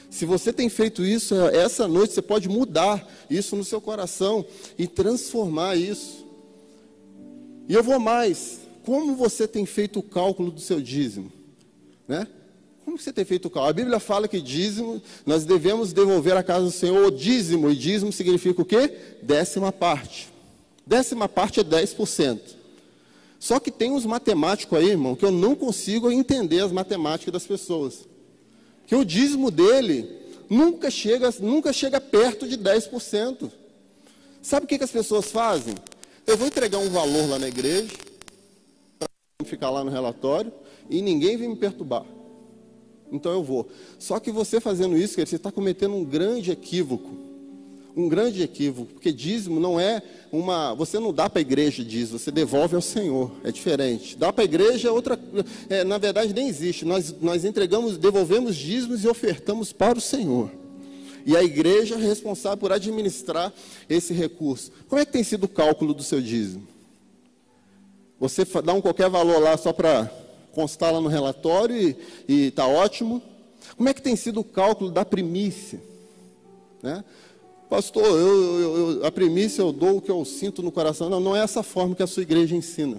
[0.10, 4.43] Se você tem feito isso, essa noite você pode mudar isso no seu coração
[4.78, 6.26] e transformar isso.
[7.67, 8.62] E eu vou mais.
[8.84, 11.32] Como você tem feito o cálculo do seu dízimo?
[12.08, 12.26] Né?
[12.89, 13.69] Como você tem feito o cálculo?
[13.69, 17.69] A Bíblia fala que dízimo, nós devemos devolver à casa do Senhor o dízimo.
[17.69, 18.91] E dízimo significa o quê?
[19.21, 20.28] Décima parte.
[20.88, 22.39] Décima parte é 10%.
[23.39, 27.45] Só que tem uns matemáticos aí, irmão, que eu não consigo entender as matemáticas das
[27.45, 28.08] pessoas.
[28.88, 30.10] Que o dízimo dele
[30.49, 33.52] nunca chega, nunca chega perto de 10%.
[34.41, 35.75] Sabe o que, que as pessoas fazem?
[36.25, 37.93] Eu vou entregar um valor lá na igreja,
[38.97, 39.08] para
[39.45, 40.52] ficar lá no relatório,
[40.89, 42.17] e ninguém vem me perturbar
[43.12, 43.67] então eu vou.
[43.98, 47.30] Só que você fazendo isso, você está cometendo um grande equívoco.
[47.95, 50.74] Um grande equívoco, porque dízimo não é uma.
[50.76, 53.32] Você não dá para a igreja dízimo, você devolve ao Senhor.
[53.43, 54.15] É diferente.
[54.15, 55.19] Dá para a igreja é outra.
[55.67, 56.86] É, na verdade, nem existe.
[56.86, 60.52] Nós, nós entregamos, devolvemos dízimos e ofertamos para o Senhor.
[61.26, 63.52] E a igreja é responsável por administrar
[63.89, 64.72] esse recurso.
[64.88, 66.67] Como é que tem sido o cálculo do seu dízimo?
[68.19, 70.12] Você dá um qualquer valor lá só para
[70.54, 71.96] constar lá no relatório
[72.28, 73.22] e está ótimo.
[73.76, 75.80] Como é que tem sido o cálculo da primícia?
[76.82, 77.04] Né?
[77.70, 81.10] Pastor, eu, eu, eu, a primícia eu dou o que eu sinto no coração.
[81.10, 82.98] Não, não é essa forma que a sua igreja ensina.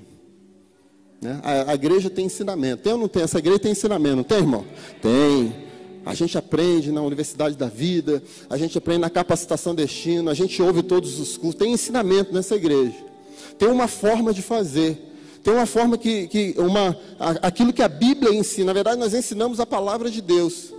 [1.21, 1.41] Né?
[1.43, 2.83] A, a, igreja tem ensinamento.
[2.83, 3.23] Tem ou não tem?
[3.23, 4.65] Essa igreja tem ensinamento, não tem, irmão?
[5.03, 5.71] Tem.
[6.07, 10.63] A gente aprende na Universidade da Vida, a gente aprende na capacitação destino, a gente
[10.63, 11.59] ouve todos os cursos.
[11.59, 12.97] Tem ensinamento nessa igreja.
[13.59, 15.10] Tem uma forma de fazer.
[15.43, 16.97] Tem uma forma que, que uma,
[17.41, 20.73] aquilo que a Bíblia ensina, na verdade nós ensinamos a palavra de Deus.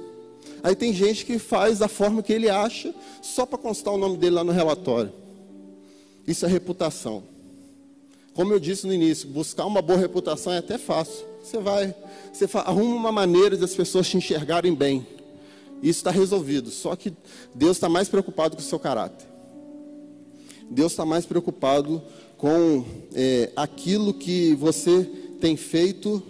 [0.63, 4.17] Aí tem gente que faz da forma que ele acha, só para constar o nome
[4.17, 5.11] dele lá no relatório.
[6.27, 7.23] Isso é reputação.
[8.33, 11.25] Como eu disse no início, buscar uma boa reputação é até fácil.
[11.43, 11.95] Você vai,
[12.31, 15.05] você arruma uma maneira de as pessoas te enxergarem bem.
[15.81, 16.69] Isso está resolvido.
[16.69, 17.11] Só que
[17.53, 19.27] Deus está mais preocupado com o seu caráter.
[20.69, 22.01] Deus está mais preocupado
[22.41, 25.03] com é, aquilo que você
[25.39, 26.23] tem feito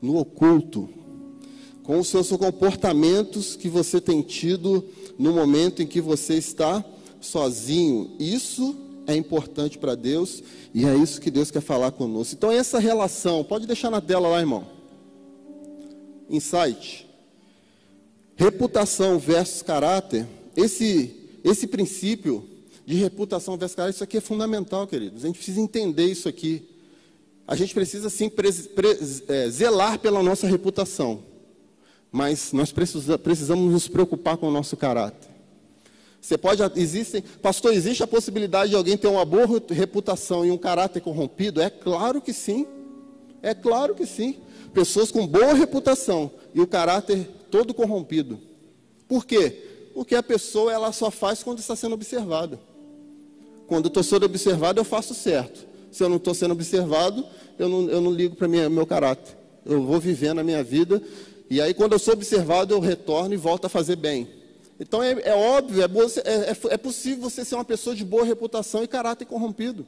[0.00, 0.88] no oculto,
[1.82, 4.82] com os seus comportamentos que você tem tido
[5.18, 6.82] no momento em que você está
[7.20, 8.12] sozinho.
[8.18, 8.74] Isso
[9.06, 12.34] é importante para Deus e é isso que Deus quer falar conosco.
[12.34, 14.66] Então, essa relação, pode deixar na tela lá, irmão.
[16.30, 17.06] Insight.
[18.34, 20.26] Reputação versus caráter.
[20.56, 22.48] Esse, esse princípio
[22.84, 25.24] de reputação vescaral, isso aqui é fundamental, queridos.
[25.24, 26.68] A gente precisa entender isso aqui.
[27.46, 28.30] A gente precisa, sim,
[29.28, 31.22] é, zelar pela nossa reputação.
[32.10, 35.30] Mas nós precisa, precisamos nos preocupar com o nosso caráter.
[36.20, 40.58] Você pode, existem, pastor, existe a possibilidade de alguém ter uma boa reputação e um
[40.58, 41.60] caráter corrompido?
[41.60, 42.66] É claro que sim.
[43.42, 44.36] É claro que sim.
[44.72, 48.38] Pessoas com boa reputação e o caráter todo corrompido.
[49.08, 49.90] Por quê?
[49.92, 52.58] Porque a pessoa ela só faz quando está sendo observada.
[53.66, 55.66] Quando estou sendo observado, eu faço certo.
[55.90, 57.24] Se eu não estou sendo observado,
[57.58, 59.36] eu não, eu não ligo para o meu caráter.
[59.64, 61.02] Eu vou vivendo a minha vida.
[61.50, 64.28] E aí, quando eu sou observado, eu retorno e volto a fazer bem.
[64.80, 65.86] Então, é, é óbvio, é,
[66.24, 69.86] é, é, é possível você ser uma pessoa de boa reputação e caráter corrompido.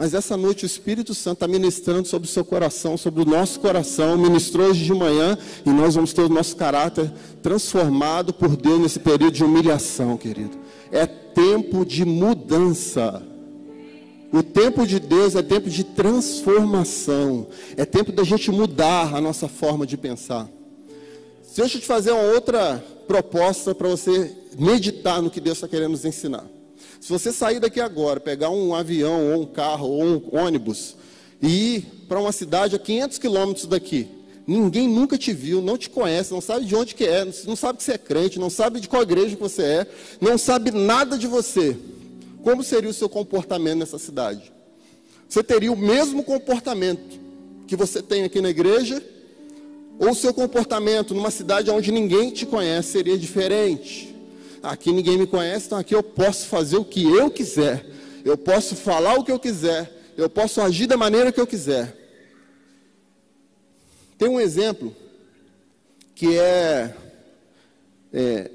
[0.00, 3.60] Mas essa noite o Espírito Santo está ministrando sobre o seu coração, sobre o nosso
[3.60, 8.80] coração, ministrou hoje de manhã, e nós vamos ter o nosso caráter transformado por Deus
[8.80, 10.56] nesse período de humilhação, querido.
[10.92, 13.22] É tempo de mudança.
[14.32, 17.48] O tempo de Deus é tempo de transformação.
[17.76, 20.48] É tempo da gente mudar a nossa forma de pensar.
[21.56, 25.90] Deixa eu te fazer uma outra proposta para você meditar no que Deus está querendo
[25.90, 26.44] nos ensinar.
[27.00, 30.96] Se você sair daqui agora, pegar um avião, ou um carro, ou um ônibus,
[31.42, 34.08] e ir para uma cidade a 500 quilômetros daqui.
[34.50, 37.78] Ninguém nunca te viu, não te conhece, não sabe de onde que é, não sabe
[37.78, 39.86] que você é crente, não sabe de qual igreja que você é,
[40.20, 41.76] não sabe nada de você.
[42.42, 44.52] Como seria o seu comportamento nessa cidade?
[45.28, 47.20] Você teria o mesmo comportamento
[47.68, 49.00] que você tem aqui na igreja?
[50.00, 54.12] Ou o seu comportamento numa cidade onde ninguém te conhece seria diferente?
[54.64, 57.86] Aqui ninguém me conhece, então aqui eu posso fazer o que eu quiser,
[58.24, 61.99] eu posso falar o que eu quiser, eu posso agir da maneira que eu quiser.
[64.20, 64.94] Tem um exemplo
[66.14, 66.94] que é,
[68.12, 68.50] é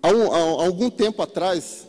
[0.00, 1.88] há, um, há, algum tempo atrás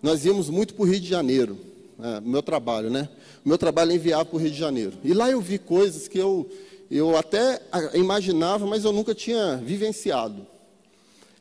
[0.00, 1.58] nós íamos muito para o Rio de Janeiro,
[2.00, 3.08] é, meu trabalho, né?
[3.44, 4.92] Meu trabalho é enviar para o Rio de Janeiro.
[5.02, 6.48] E lá eu vi coisas que eu,
[6.88, 7.60] eu até
[7.94, 10.46] imaginava, mas eu nunca tinha vivenciado.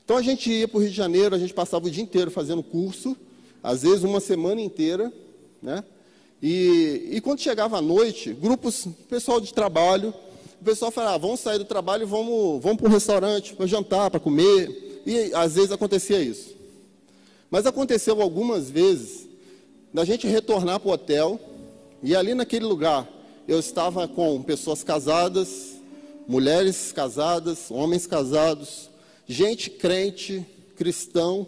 [0.03, 2.31] Então a gente ia para o Rio de Janeiro, a gente passava o dia inteiro
[2.31, 3.15] fazendo curso,
[3.61, 5.13] às vezes uma semana inteira,
[5.61, 5.83] né?
[6.41, 10.11] E, e quando chegava a noite, grupos, pessoal de trabalho,
[10.61, 14.11] o pessoal falava, ah, vamos sair do trabalho vamos, vamos para um restaurante para jantar,
[14.11, 15.01] para comer.
[15.07, 16.55] E às vezes acontecia isso.
[17.49, 19.27] Mas aconteceu algumas vezes
[19.91, 21.39] da gente retornar para o hotel
[22.03, 23.09] e ali naquele lugar
[23.47, 25.77] eu estava com pessoas casadas,
[26.27, 28.87] mulheres casadas, homens casados,
[29.27, 30.45] gente crente,
[30.77, 31.47] cristão.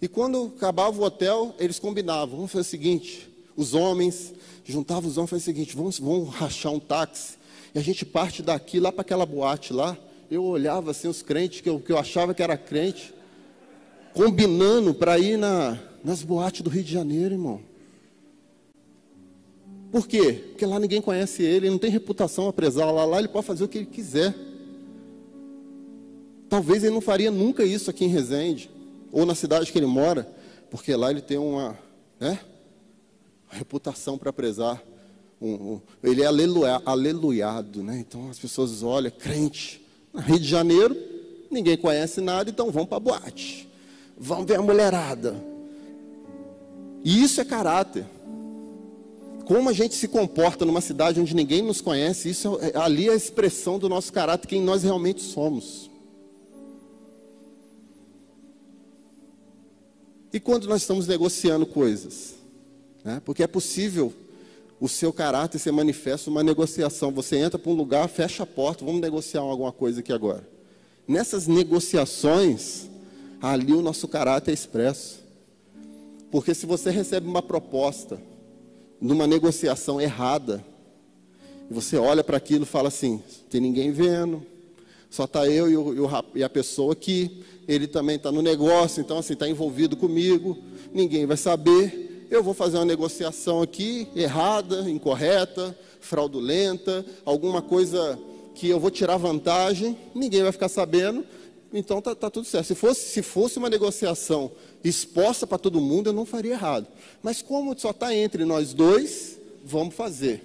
[0.00, 4.32] E quando acabava o hotel, eles combinavam, vamos fazer o seguinte, os homens
[4.64, 7.37] juntavam os homens e o seguinte, vamos, vamos rachar um táxi
[7.74, 9.96] e a gente parte daqui lá para aquela boate lá.
[10.30, 13.14] Eu olhava assim os crentes que eu, que eu achava que era crente,
[14.12, 17.60] combinando para ir na, nas boates do Rio de Janeiro, irmão.
[19.90, 20.44] Por quê?
[20.50, 22.92] Porque lá ninguém conhece ele, ele não tem reputação a prezar.
[22.92, 24.34] Lá, lá ele pode fazer o que ele quiser.
[26.48, 28.70] Talvez ele não faria nunca isso aqui em Resende,
[29.10, 30.30] ou na cidade que ele mora,
[30.70, 31.78] porque lá ele tem uma,
[32.20, 32.38] né,
[33.46, 34.82] uma reputação para prezar
[35.40, 37.98] um, ele é aleluia, aleluiado, né?
[37.98, 39.80] Então as pessoas olham, crente.
[40.12, 40.96] No Rio de Janeiro,
[41.50, 43.68] ninguém conhece nada, então vão para a boate.
[44.16, 45.36] Vão ver a mulherada.
[47.04, 48.04] E isso é caráter.
[49.44, 53.12] Como a gente se comporta numa cidade onde ninguém nos conhece, isso é, ali é
[53.12, 55.88] a expressão do nosso caráter, quem nós realmente somos.
[60.32, 62.34] E quando nós estamos negociando coisas?
[63.02, 63.22] Né?
[63.24, 64.12] Porque é possível
[64.80, 67.10] o seu caráter se manifesta numa negociação.
[67.12, 70.48] Você entra para um lugar, fecha a porta, vamos negociar alguma coisa aqui agora.
[71.06, 72.86] Nessas negociações,
[73.40, 75.20] ali o nosso caráter é expresso.
[76.30, 78.20] Porque se você recebe uma proposta
[79.00, 80.64] numa negociação errada,
[81.70, 84.42] e você olha para aquilo e fala assim: tem ninguém vendo,
[85.10, 89.18] só está eu e, o, e, a pessoa aqui, ele também está no negócio, então
[89.18, 90.58] assim, está envolvido comigo,
[90.92, 98.18] ninguém vai saber eu vou fazer uma negociação aqui errada, incorreta, fraudulenta, alguma coisa
[98.54, 101.24] que eu vou tirar vantagem, ninguém vai ficar sabendo,
[101.72, 102.66] então tá, tá tudo certo.
[102.66, 104.50] Se fosse, se fosse uma negociação
[104.82, 106.86] exposta para todo mundo, eu não faria errado.
[107.22, 110.42] Mas como só está entre nós dois, vamos fazer.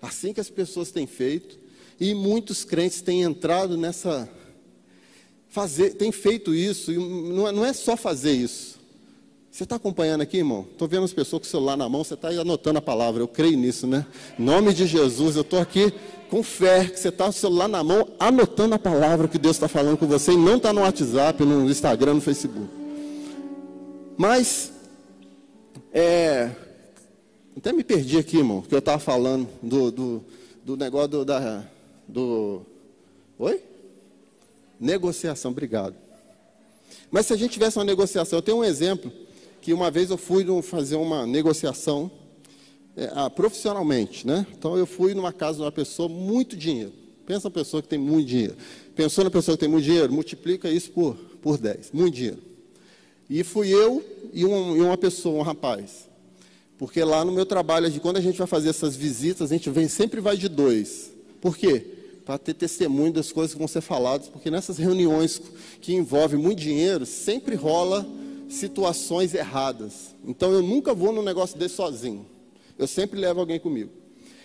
[0.00, 1.58] Assim que as pessoas têm feito,
[1.98, 4.28] e muitos crentes têm entrado nessa.
[5.48, 8.75] Fazer, têm feito isso, e não é, não é só fazer isso.
[9.56, 10.66] Você está acompanhando aqui, irmão?
[10.70, 13.22] Estou vendo as pessoas com o celular na mão, você está anotando a palavra.
[13.22, 14.04] Eu creio nisso, né?
[14.38, 15.94] Em nome de Jesus, eu estou aqui
[16.28, 19.56] com fé que você está com o celular na mão, anotando a palavra que Deus
[19.56, 22.68] está falando com você e não está no WhatsApp, no Instagram, no Facebook.
[24.18, 24.70] Mas,
[25.90, 26.50] é,
[27.56, 30.24] até me perdi aqui, irmão, que eu estava falando do, do,
[30.66, 31.64] do negócio do, da,
[32.06, 32.60] do.
[33.38, 33.62] Oi?
[34.78, 35.94] Negociação, obrigado.
[37.10, 39.10] Mas se a gente tivesse uma negociação, eu tenho um exemplo
[39.66, 42.08] que uma vez eu fui fazer uma negociação
[42.96, 44.46] é, ah, profissionalmente, né?
[44.56, 46.92] Então eu fui numa casa de uma pessoa muito dinheiro.
[47.26, 48.54] Pensa uma pessoa que tem muito dinheiro.
[48.94, 52.38] Pensou na pessoa que tem muito dinheiro, multiplica isso por, por 10, muito dinheiro.
[53.28, 56.08] E fui eu e, um, e uma pessoa, um rapaz.
[56.78, 59.88] Porque lá no meu trabalho, quando a gente vai fazer essas visitas, a gente vem,
[59.88, 61.10] sempre vai de dois.
[61.40, 61.84] Por quê?
[62.24, 65.42] Para ter testemunho das coisas que vão ser faladas, porque nessas reuniões
[65.80, 68.06] que envolvem muito dinheiro, sempre rola
[68.48, 70.14] situações erradas.
[70.24, 72.26] Então eu nunca vou num negócio desse sozinho.
[72.78, 73.90] Eu sempre levo alguém comigo.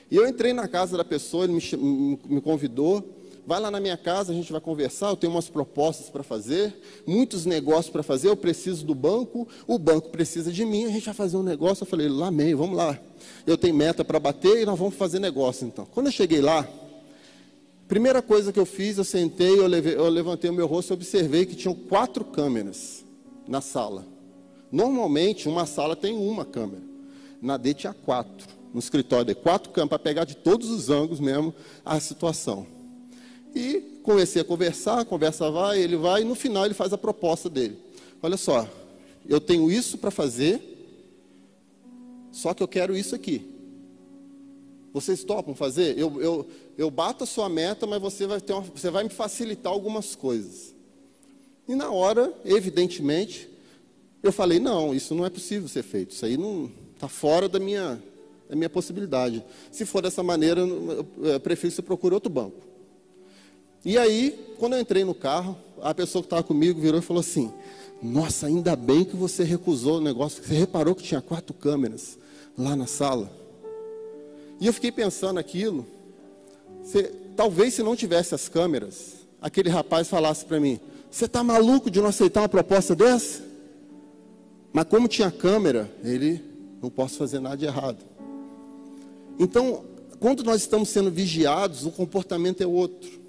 [0.10, 3.18] E eu entrei na casa da pessoa, ele me, me convidou.
[3.46, 5.10] Vai lá na minha casa, a gente vai conversar.
[5.10, 6.76] Eu tenho umas propostas para fazer,
[7.08, 8.30] muitos negócios para fazer.
[8.30, 10.86] Eu preciso do banco, o banco precisa de mim.
[10.86, 11.84] A gente vai fazer um negócio.
[11.84, 13.00] Eu falei, lá meio, vamos lá.
[13.48, 15.86] Eu tenho meta para bater e nós vamos fazer negócio então.
[15.86, 16.68] Quando eu cheguei lá,
[17.88, 20.94] primeira coisa que eu fiz, eu sentei, eu, levei, eu levantei o meu rosto e
[20.94, 23.01] observei que tinham quatro câmeras
[23.52, 24.08] na sala.
[24.72, 26.82] Normalmente, uma sala tem uma câmera.
[27.42, 28.48] Na D tinha quatro.
[28.74, 32.66] no escritório dele, quatro câmeras, para pegar de todos os ângulos mesmo a situação.
[33.54, 36.98] E comecei a conversar, a conversa vai, ele vai, e no final ele faz a
[36.98, 37.78] proposta dele.
[38.24, 38.66] Olha só,
[39.28, 40.62] eu tenho isso para fazer,
[42.32, 43.46] só que eu quero isso aqui.
[44.94, 46.00] Vocês topam fazer?
[46.00, 46.48] Eu, eu,
[46.78, 50.16] eu bato a sua meta, mas você vai, ter uma, você vai me facilitar algumas
[50.16, 50.74] coisas.
[51.72, 53.50] E na hora, evidentemente,
[54.22, 56.12] eu falei, não, isso não é possível ser feito.
[56.12, 57.98] Isso aí não está fora da minha,
[58.50, 59.42] da minha possibilidade.
[59.72, 62.58] Se for dessa maneira, eu prefiro que você procure outro banco.
[63.86, 67.22] E aí, quando eu entrei no carro, a pessoa que estava comigo virou e falou
[67.22, 67.50] assim:
[68.04, 72.20] Nossa, ainda bem que você recusou o negócio, você reparou que tinha quatro câmeras
[72.58, 73.32] lá na sala.
[74.60, 75.88] E eu fiquei pensando aquilo.
[76.84, 77.04] Se,
[77.38, 80.78] talvez se não tivesse as câmeras, aquele rapaz falasse para mim:
[81.12, 83.44] Você está maluco de não aceitar uma proposta dessa?
[84.72, 86.42] Mas como tinha câmera, ele
[86.82, 88.04] não posso fazer nada de errado.
[89.38, 89.84] Então,
[90.20, 93.20] quando nós estamos sendo vigiados, o comportamento é outro.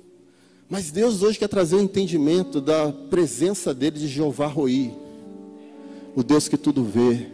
[0.70, 4.95] Mas Deus hoje quer trazer o um entendimento da presença dele de Jeová Roi,
[6.14, 7.26] o Deus que tudo vê,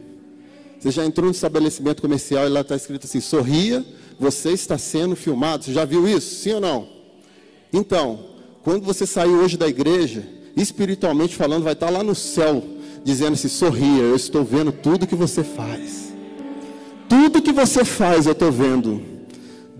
[0.78, 3.84] você já entrou no estabelecimento comercial e lá está escrito assim: sorria,
[4.18, 5.64] você está sendo filmado.
[5.64, 6.36] Você já viu isso?
[6.36, 6.88] Sim ou não?
[7.72, 8.26] Então,
[8.62, 10.24] quando você sair hoje da igreja,
[10.62, 12.62] espiritualmente falando, vai estar lá no céu,
[13.04, 16.12] dizendo assim: sorria, eu estou vendo tudo que você faz.
[17.08, 19.17] Tudo que você faz eu estou vendo.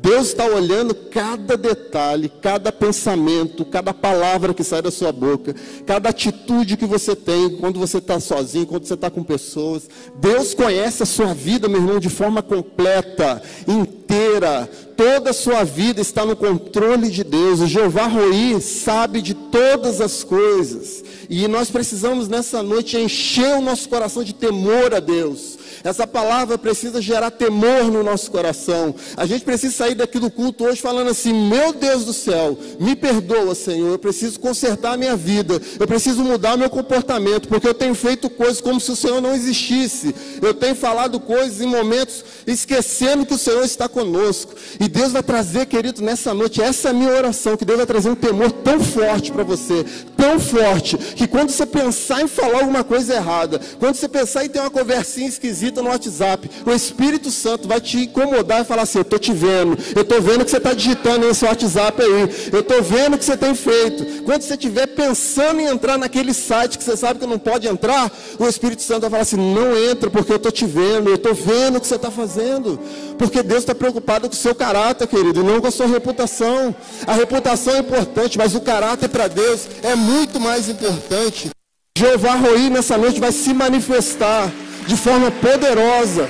[0.01, 6.11] Deus está olhando cada detalhe, cada pensamento, cada palavra que sai da sua boca, cada
[6.11, 9.89] atitude que você tem quando você está sozinho, quando você está com pessoas.
[10.21, 14.71] Deus conhece a sua vida, meu irmão, de forma completa, inteira.
[14.97, 17.61] Toda a sua vida está no controle de Deus.
[17.61, 21.03] O Jeová Roi sabe de todas as coisas.
[21.29, 25.58] E nós precisamos nessa noite encher o nosso coração de temor a Deus
[25.89, 28.95] essa palavra precisa gerar temor no nosso coração.
[29.17, 32.95] A gente precisa sair daqui do culto hoje falando assim: Meu Deus do céu, me
[32.95, 33.93] perdoa, Senhor.
[33.93, 35.61] Eu preciso consertar a minha vida.
[35.81, 39.35] Eu preciso mudar meu comportamento, porque eu tenho feito coisas como se o Senhor não
[39.35, 40.15] existisse.
[40.43, 44.55] Eu tenho falado coisas em momentos esquecendo que o Senhor está conosco.
[44.79, 47.87] E Deus vai trazer, querido, nessa noite, essa é a minha oração: que Deus vai
[47.87, 49.85] trazer um temor tão forte para você,
[50.17, 54.49] tão forte, que quando você pensar em falar alguma coisa errada, quando você pensar em
[54.49, 58.99] ter uma conversinha esquisita, no WhatsApp, o Espírito Santo vai te incomodar e falar assim:
[58.99, 62.61] Eu estou te vendo, eu estou vendo que você está digitando nesse WhatsApp aí, eu
[62.61, 64.23] estou vendo o que você tem feito.
[64.25, 68.11] Quando você estiver pensando em entrar naquele site que você sabe que não pode entrar,
[68.39, 71.35] o Espírito Santo vai falar assim: Não entra, porque eu estou te vendo, eu estou
[71.35, 72.79] vendo o que você está fazendo.
[73.17, 76.75] Porque Deus está preocupado com o seu caráter, querido, e não com a sua reputação.
[77.07, 81.51] A reputação é importante, mas o caráter para Deus é muito mais importante.
[81.99, 84.53] Jeová Roi nessa noite vai se manifestar
[84.89, 86.27] de forma poderosa.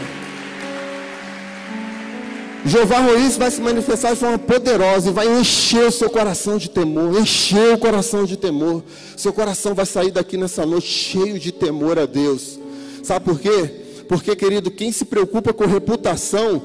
[2.66, 6.68] Jeová Ruiz vai se manifestar de forma poderosa e vai encher o seu coração de
[6.68, 8.82] temor, encher o coração de temor.
[9.16, 12.58] Seu coração vai sair daqui nessa noite cheio de temor a Deus.
[13.04, 13.70] Sabe por quê?
[14.08, 16.60] Porque, querido, quem se preocupa com reputação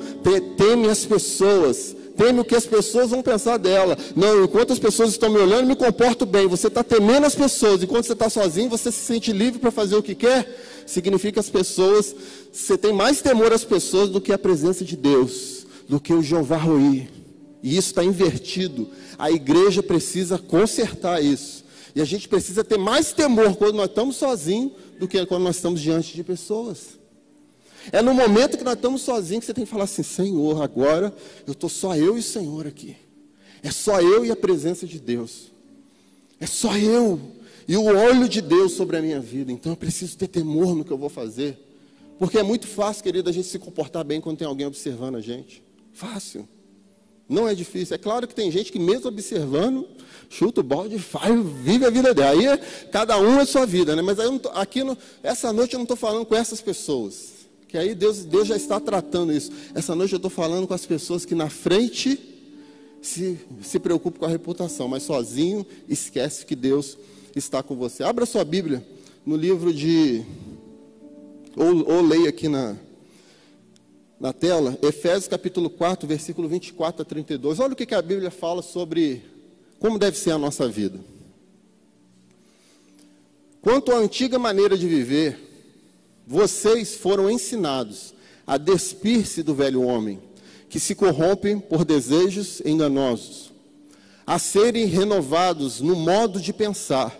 [0.58, 3.98] teme as pessoas teme o que as pessoas vão pensar dela.
[4.16, 6.48] Não, enquanto as pessoas estão me olhando, me comporto bem.
[6.48, 7.82] Você está temendo as pessoas.
[7.82, 10.48] Enquanto você está sozinho, você se sente livre para fazer o que quer.
[10.86, 12.16] Significa as pessoas,
[12.52, 16.22] você tem mais temor às pessoas do que a presença de Deus, do que o
[16.22, 17.08] Jeová Roi.
[17.62, 18.90] E isso está invertido.
[19.18, 21.64] A igreja precisa consertar isso.
[21.96, 25.56] E a gente precisa ter mais temor quando nós estamos sozinhos do que quando nós
[25.56, 27.00] estamos diante de pessoas.
[27.92, 31.14] É no momento que nós estamos sozinhos que você tem que falar assim: Senhor, agora
[31.46, 32.96] eu estou só eu e o Senhor aqui.
[33.62, 35.52] É só eu e a presença de Deus.
[36.40, 37.20] É só eu
[37.68, 39.52] e o olho de Deus sobre a minha vida.
[39.52, 41.58] Então eu preciso ter temor no que eu vou fazer.
[42.20, 45.22] Porque é muito fácil, querido, a gente se comportar bem quando tem alguém observando a
[45.22, 45.64] gente.
[45.92, 46.48] Fácil.
[47.28, 47.96] Não é difícil.
[47.96, 49.88] É claro que tem gente que, mesmo observando,
[50.30, 51.34] chuta o balde faz,
[51.64, 52.40] vive a vida dela.
[52.40, 52.60] Aí
[52.92, 54.02] cada um é sua vida, né?
[54.02, 57.34] Mas tô, aqui, no, essa noite eu não estou falando com essas pessoas.
[57.68, 59.52] Que aí Deus, Deus já está tratando isso.
[59.74, 62.20] Essa noite eu estou falando com as pessoas que na frente
[63.02, 66.98] se, se preocupam com a reputação, mas sozinho esquece que Deus
[67.40, 68.04] está com você.
[68.04, 68.86] Abra sua Bíblia
[69.26, 70.24] no livro de.
[71.56, 72.76] Ou, ou leia aqui na,
[74.20, 77.60] na tela, Efésios capítulo 4, versículo 24 a 32.
[77.60, 79.24] Olha o que, que a Bíblia fala sobre
[79.80, 81.00] como deve ser a nossa vida.
[83.62, 85.40] Quanto à antiga maneira de viver,
[86.26, 88.14] vocês foram ensinados
[88.46, 90.20] a despir-se do velho homem,
[90.70, 93.52] que se corrompe por desejos enganosos,
[94.26, 97.18] a serem renovados no modo de pensar,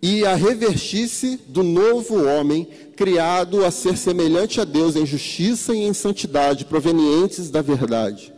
[0.00, 5.84] e a revestir-se do novo homem, criado a ser semelhante a Deus em justiça e
[5.84, 8.32] em santidade, provenientes da verdade.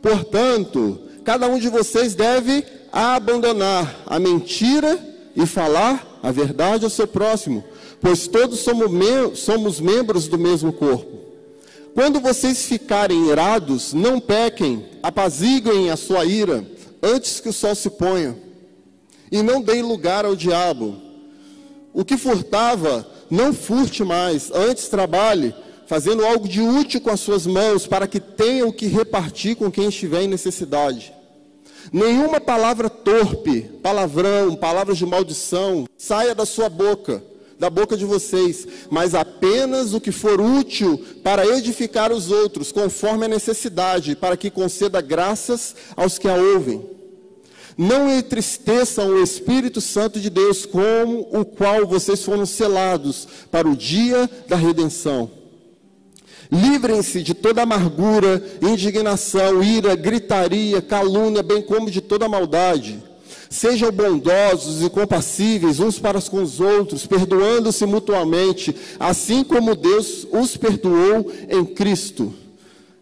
[0.00, 4.98] Portanto, cada um de vocês deve abandonar a mentira
[5.34, 7.64] e falar a verdade ao seu próximo,
[8.00, 11.14] pois todos somos, mem somos membros do mesmo corpo.
[11.94, 16.64] Quando vocês ficarem irados, não pequem, apaziguem a sua ira,
[17.02, 18.36] antes que o sol se ponha,
[19.34, 20.94] e não deem lugar ao diabo.
[21.92, 25.52] O que furtava, não furte mais, antes trabalhe,
[25.88, 29.72] fazendo algo de útil com as suas mãos, para que tenha o que repartir com
[29.72, 31.12] quem estiver em necessidade.
[31.92, 37.20] Nenhuma palavra torpe, palavrão, palavras de maldição, saia da sua boca,
[37.58, 43.24] da boca de vocês, mas apenas o que for útil para edificar os outros, conforme
[43.24, 46.93] a necessidade, para que conceda graças aos que a ouvem.
[47.76, 53.76] Não entristeçam o Espírito Santo de Deus, com o qual vocês foram selados para o
[53.76, 55.30] dia da redenção.
[56.50, 63.02] Livrem-se de toda amargura, indignação, ira, gritaria, calúnia, bem como de toda maldade.
[63.50, 70.56] Sejam bondosos e compassíveis uns para com os outros, perdoando-se mutuamente, assim como Deus os
[70.56, 72.43] perdoou em Cristo.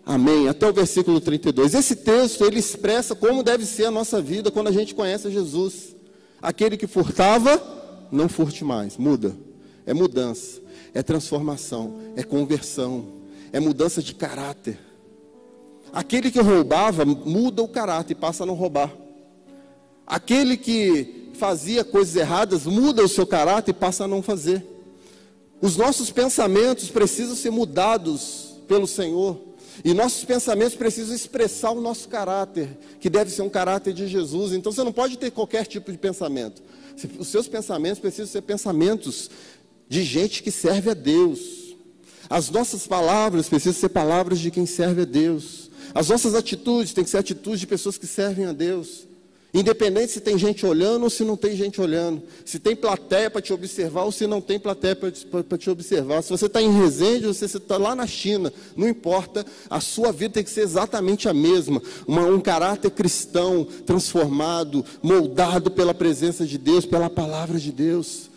[0.05, 0.49] Amém.
[0.49, 1.75] Até o versículo 32.
[1.75, 5.95] Esse texto ele expressa como deve ser a nossa vida quando a gente conhece Jesus.
[6.41, 7.63] Aquele que furtava,
[8.11, 8.97] não furte mais.
[8.97, 9.37] Muda.
[9.87, 10.61] É mudança,
[10.95, 13.07] é transformação, é conversão,
[13.53, 14.79] é mudança de caráter.
[15.93, 18.93] Aquele que roubava muda o caráter e passa a não roubar.
[20.07, 24.65] Aquele que fazia coisas erradas muda o seu caráter e passa a não fazer.
[25.61, 29.52] Os nossos pensamentos precisam ser mudados pelo Senhor.
[29.85, 32.68] E nossos pensamentos precisam expressar o nosso caráter,
[33.01, 34.53] que deve ser um caráter de Jesus.
[34.53, 36.62] Então você não pode ter qualquer tipo de pensamento.
[37.18, 39.30] Os seus pensamentos precisam ser pensamentos
[39.89, 41.74] de gente que serve a Deus.
[42.30, 45.70] As nossas palavras precisam ser palavras de quem serve a Deus.
[45.95, 49.07] As nossas atitudes têm que ser atitudes de pessoas que servem a Deus.
[49.55, 52.23] Independente se tem gente olhando ou se não tem gente olhando.
[52.43, 56.23] Se tem plateia para te observar ou se não tem plateia para te observar.
[56.23, 59.79] Se você está em Resende ou se você está lá na China, não importa, a
[59.79, 61.83] sua vida tem que ser exatamente a mesma.
[62.07, 68.31] Uma, um caráter cristão, transformado, moldado pela presença de Deus, pela palavra de Deus.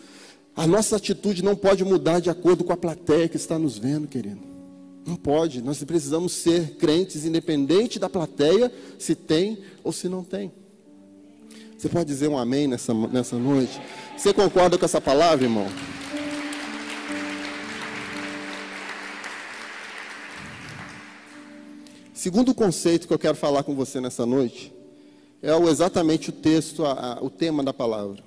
[0.54, 4.06] A nossa atitude não pode mudar de acordo com a plateia que está nos vendo,
[4.06, 4.40] querido.
[5.06, 5.62] Não pode.
[5.62, 10.52] Nós precisamos ser crentes, independente da plateia, se tem ou se não tem.
[11.76, 13.80] Você pode dizer um amém nessa, nessa noite?
[14.16, 15.66] Você concorda com essa palavra, irmão?
[22.14, 24.72] Segundo conceito que eu quero falar com você nessa noite
[25.42, 28.24] é exatamente o texto, a, a, o tema da palavra.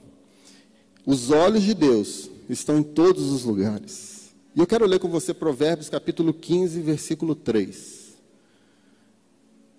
[1.04, 4.30] Os olhos de Deus estão em todos os lugares.
[4.56, 7.99] E eu quero ler com você Provérbios capítulo 15, versículo 3.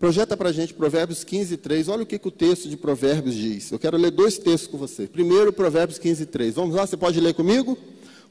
[0.00, 1.88] Projeta para a gente Provérbios 15, 3.
[1.88, 3.70] Olha o que, que, o texto de Provérbios diz.
[3.70, 5.06] Eu quero ler dois textos com você.
[5.06, 6.54] Primeiro, Provérbios 15, 3.
[6.54, 7.76] Vamos lá, você pode ler comigo?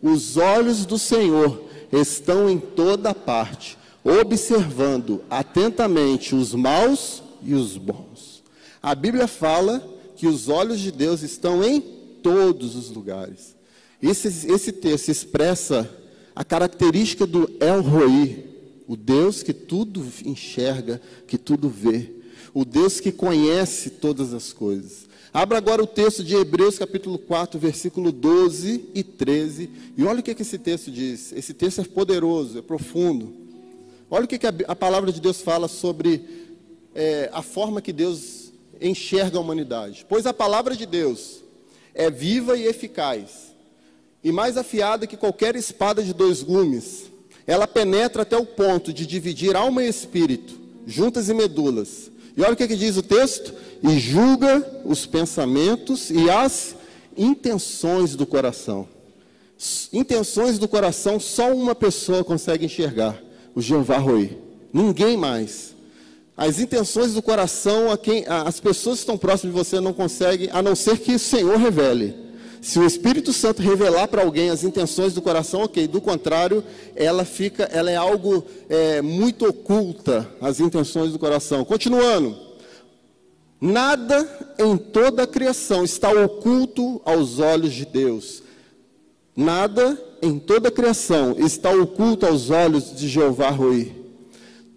[0.01, 8.41] Os olhos do Senhor estão em toda parte, observando atentamente os maus e os bons.
[8.82, 13.55] A Bíblia fala que os olhos de Deus estão em todos os lugares.
[14.01, 15.88] Esse, esse texto expressa
[16.36, 18.49] a característica do El Roi,
[18.90, 22.10] o Deus que tudo enxerga, que tudo vê.
[22.56, 25.08] O Deus que conhece todas as coisas.
[25.32, 29.70] Abra agora o texto de Hebreus, capítulo 4, versículo 12 e 13.
[29.96, 31.32] E olha o que, que esse texto diz.
[31.34, 33.32] Esse texto é poderoso, é profundo.
[34.10, 36.58] Olha o que, que a, a palavra de Deus fala sobre
[36.96, 40.04] é, a forma que Deus enxerga a humanidade.
[40.10, 41.44] Pois a palavra de Deus
[41.94, 43.54] é viva e eficaz,
[44.24, 47.10] e mais afiada que qualquer espada de dois gumes
[47.50, 50.54] ela penetra até o ponto de dividir alma e espírito,
[50.86, 52.12] juntas e medulas.
[52.38, 56.76] E olha o que, que diz o texto: e julga os pensamentos e as
[57.18, 58.88] intenções do coração.
[59.91, 63.20] Intenções do coração só uma pessoa consegue enxergar,
[63.56, 64.38] o Jeová Roi.
[64.72, 65.74] Ninguém mais.
[66.38, 70.50] As intenções do coração, a quem, as pessoas que estão próximas de você não conseguem,
[70.52, 72.16] a não ser que o Senhor revele.
[72.62, 75.88] Se o Espírito Santo revelar para alguém as intenções do coração, ok.
[75.88, 76.64] Do contrário,
[76.95, 81.64] ela fica, ela é algo é, muito oculta, as intenções do coração.
[81.64, 82.49] Continuando.
[83.62, 88.41] Nada em toda a criação está oculto aos olhos de Deus.
[89.36, 93.93] Nada em toda a criação está oculto aos olhos de Jeová Rui.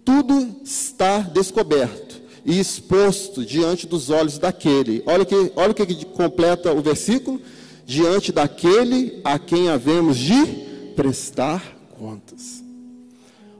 [0.03, 5.01] Tudo está descoberto e exposto diante dos olhos daquele.
[5.05, 7.39] Olha que, olha o que completa o versículo
[7.85, 10.45] diante daquele a quem havemos de
[10.95, 12.63] prestar contas.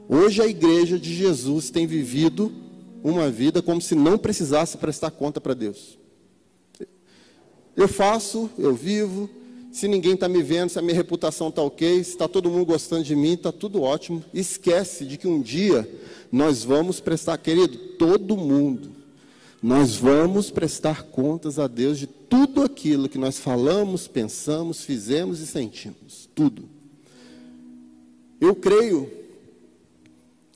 [0.08, 2.52] Hoje a igreja de Jesus tem vivido
[3.02, 5.98] uma vida como se não precisasse prestar conta para Deus.
[7.76, 9.28] Eu faço, eu vivo,
[9.72, 12.66] se ninguém está me vendo, se a minha reputação está ok, se está todo mundo
[12.66, 14.24] gostando de mim, está tudo ótimo.
[14.32, 15.88] Esquece de que um dia
[16.30, 18.92] nós vamos prestar, querido, todo mundo,
[19.64, 25.46] nós vamos prestar contas a Deus de tudo aquilo que nós falamos, pensamos, fizemos e
[25.46, 26.28] sentimos.
[26.34, 26.68] Tudo.
[28.38, 29.10] Eu creio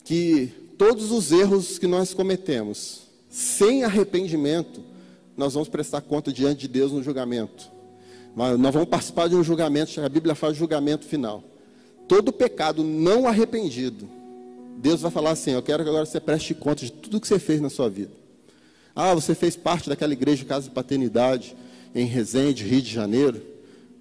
[0.04, 4.82] que todos os erros que nós cometemos, sem arrependimento,
[5.38, 7.70] nós vamos prestar conta diante de Deus no julgamento.
[8.36, 11.42] Nós vamos participar de um julgamento, a Bíblia de julgamento final.
[12.06, 14.06] Todo pecado não arrependido,
[14.76, 17.38] Deus vai falar assim: Eu quero que agora você preste conta de tudo que você
[17.38, 18.27] fez na sua vida.
[19.00, 21.56] Ah, você fez parte daquela igreja de casa de paternidade
[21.94, 23.40] em Resende, Rio de Janeiro.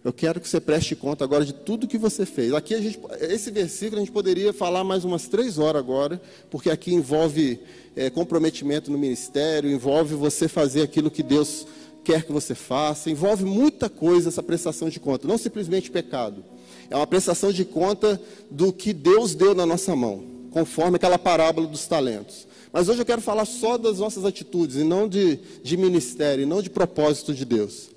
[0.03, 2.51] Eu quero que você preste conta agora de tudo que você fez.
[2.51, 6.19] Aqui a gente, esse versículo a gente poderia falar mais umas três horas agora,
[6.49, 7.59] porque aqui envolve
[7.95, 11.67] é, comprometimento no ministério, envolve você fazer aquilo que Deus
[12.03, 16.43] quer que você faça, envolve muita coisa essa prestação de conta, não simplesmente pecado.
[16.89, 18.19] É uma prestação de conta
[18.49, 22.47] do que Deus deu na nossa mão, conforme aquela parábola dos talentos.
[22.77, 26.45] Mas hoje eu quero falar só das nossas atitudes, e não de, de ministério, e
[26.45, 27.89] não de propósito de Deus.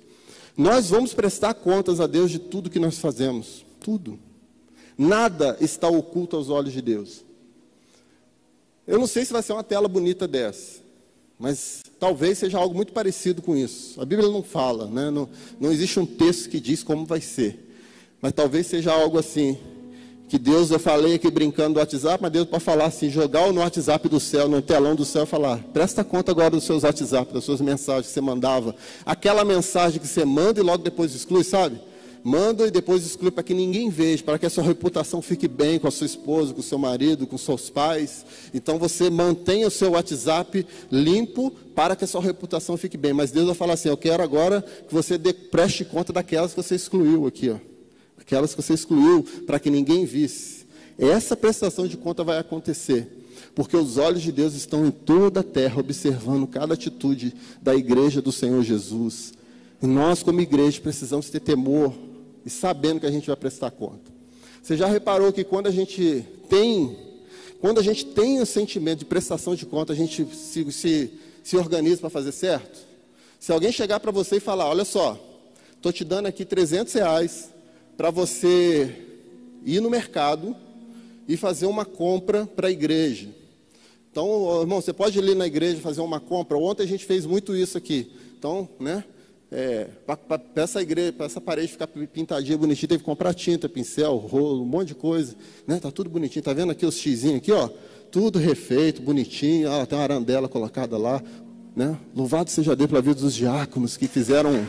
[0.57, 3.63] Nós vamos prestar contas a Deus de tudo que nós fazemos.
[3.79, 4.19] Tudo.
[4.97, 7.23] Nada está oculto aos olhos de Deus.
[8.87, 10.81] Eu não sei se vai ser uma tela bonita dessa,
[11.39, 14.01] mas talvez seja algo muito parecido com isso.
[14.01, 15.11] A Bíblia não fala, né?
[15.11, 15.29] não,
[15.61, 17.69] não existe um texto que diz como vai ser.
[18.23, 19.59] Mas talvez seja algo assim
[20.31, 23.61] que Deus, eu falei aqui brincando do WhatsApp, mas Deus para falar assim, jogar no
[23.61, 27.43] WhatsApp do céu, no telão do céu, falar, presta conta agora dos seus WhatsApp, das
[27.43, 28.77] suas mensagens que você mandava.
[29.05, 31.81] Aquela mensagem que você manda e logo depois exclui, sabe?
[32.23, 35.81] Manda e depois exclui para que ninguém veja, para que a sua reputação fique bem
[35.81, 38.25] com a sua esposa, com o seu marido, com seus pais.
[38.55, 43.13] Então você mantenha o seu WhatsApp limpo para que a sua reputação fique bem.
[43.13, 46.77] Mas Deus vai falar assim: eu quero agora que você preste conta daquelas que você
[46.77, 47.70] excluiu aqui, ó
[48.31, 50.65] aquelas que você excluiu para que ninguém visse.
[50.97, 53.09] Essa prestação de conta vai acontecer,
[53.57, 58.23] porque os olhos de Deus estão em toda a terra, observando cada atitude da igreja
[58.23, 59.33] do Senhor Jesus.
[59.83, 61.93] E nós, como igreja, precisamos ter temor
[62.47, 64.13] e sabendo que a gente vai prestar conta.
[64.63, 66.97] Você já reparou que quando a gente tem,
[67.61, 71.11] quando a gente tem o sentimento de prestação de conta, a gente se, se,
[71.43, 72.79] se organiza para fazer certo?
[73.41, 75.19] Se alguém chegar para você e falar, olha só,
[75.75, 77.51] estou te dando aqui 300 reais
[77.97, 79.07] para você
[79.65, 80.57] ir no mercado
[81.29, 83.29] e fazer uma compra para a igreja.
[84.11, 86.59] Então, irmão, você pode ir na igreja fazer uma compra.
[86.59, 88.11] Ontem a gente fez muito isso aqui.
[88.37, 89.05] Então, né?
[89.53, 94.17] É, para essa igreja, para essa parede ficar pintadinha, bonitinha, teve que comprar tinta, pincel,
[94.17, 95.37] rolo, um monte de coisa.
[95.67, 95.79] Né?
[95.79, 96.43] Tá tudo bonitinho.
[96.43, 97.69] Tá vendo aqui os xizinhos aqui, ó?
[98.11, 99.71] Tudo refeito, bonitinho.
[99.71, 101.23] Ah, tem uma arandela colocada lá.
[101.75, 101.97] Né?
[102.15, 104.67] Louvado seja Deus pela vida dos diáconos que fizeram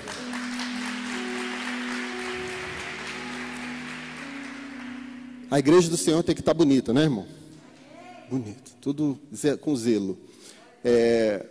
[5.51, 7.25] A igreja do Senhor tem que estar bonita, né, irmão?
[8.29, 9.19] Bonito, tudo
[9.59, 10.17] com zelo.
[10.81, 11.45] É,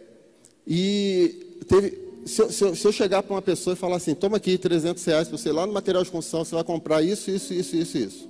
[0.66, 4.38] e teve, se, eu, se, se eu chegar para uma pessoa e falar assim, toma
[4.38, 7.52] aqui 300 reais para você lá no material de construção, você vai comprar isso, isso,
[7.52, 8.28] isso, isso, isso.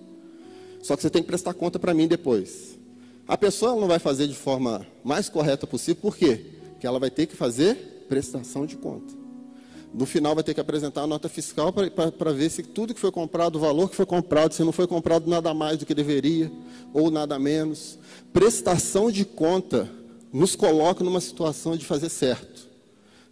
[0.82, 2.76] Só que você tem que prestar conta para mim depois.
[3.28, 6.46] A pessoa não vai fazer de forma mais correta possível, por quê?
[6.72, 9.19] Porque ela vai ter que fazer prestação de conta.
[9.92, 13.10] No final vai ter que apresentar a nota fiscal para ver se tudo que foi
[13.10, 16.50] comprado, o valor que foi comprado, se não foi comprado nada mais do que deveria,
[16.94, 17.98] ou nada menos.
[18.32, 19.90] Prestação de conta
[20.32, 22.68] nos coloca numa situação de fazer certo.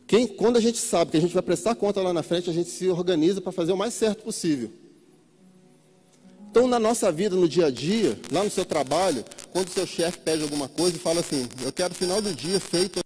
[0.07, 2.53] Quem, quando a gente sabe que a gente vai prestar conta lá na frente, a
[2.53, 4.71] gente se organiza para fazer o mais certo possível.
[6.51, 9.87] Então, na nossa vida, no dia a dia, lá no seu trabalho, quando o seu
[9.87, 12.99] chefe pede alguma coisa e fala assim, eu quero final do dia feito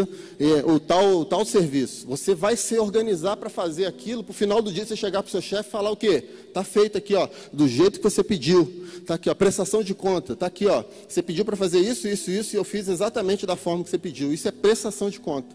[0.00, 2.06] é, tal, tal serviço.
[2.06, 5.28] Você vai se organizar para fazer aquilo, para o final do dia você chegar para
[5.28, 6.24] o seu chefe e falar o quê?
[6.48, 8.86] Está feito aqui, ó, do jeito que você pediu.
[8.96, 10.32] Está aqui, ó, prestação de conta.
[10.34, 10.84] Está aqui, ó.
[11.08, 13.98] Você pediu para fazer isso, isso, isso, e eu fiz exatamente da forma que você
[13.98, 14.32] pediu.
[14.32, 15.54] Isso é prestação de conta.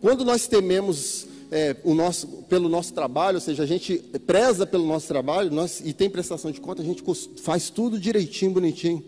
[0.00, 4.86] Quando nós tememos é, o nosso, pelo nosso trabalho, ou seja, a gente preza pelo
[4.86, 7.02] nosso trabalho nós, e tem prestação de conta, a gente
[7.42, 9.04] faz tudo direitinho, bonitinho.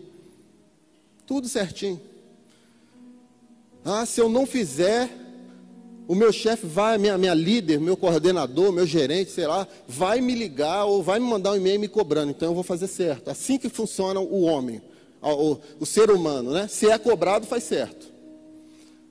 [1.25, 1.99] Tudo certinho.
[3.85, 5.09] Ah, se eu não fizer,
[6.07, 10.33] o meu chefe vai, minha, minha líder, meu coordenador, meu gerente, sei lá, vai me
[10.35, 12.31] ligar ou vai me mandar um e-mail me cobrando.
[12.31, 13.29] Então eu vou fazer certo.
[13.29, 14.81] Assim que funciona o homem,
[15.21, 16.67] o, o ser humano, né?
[16.67, 18.07] Se é cobrado, faz certo.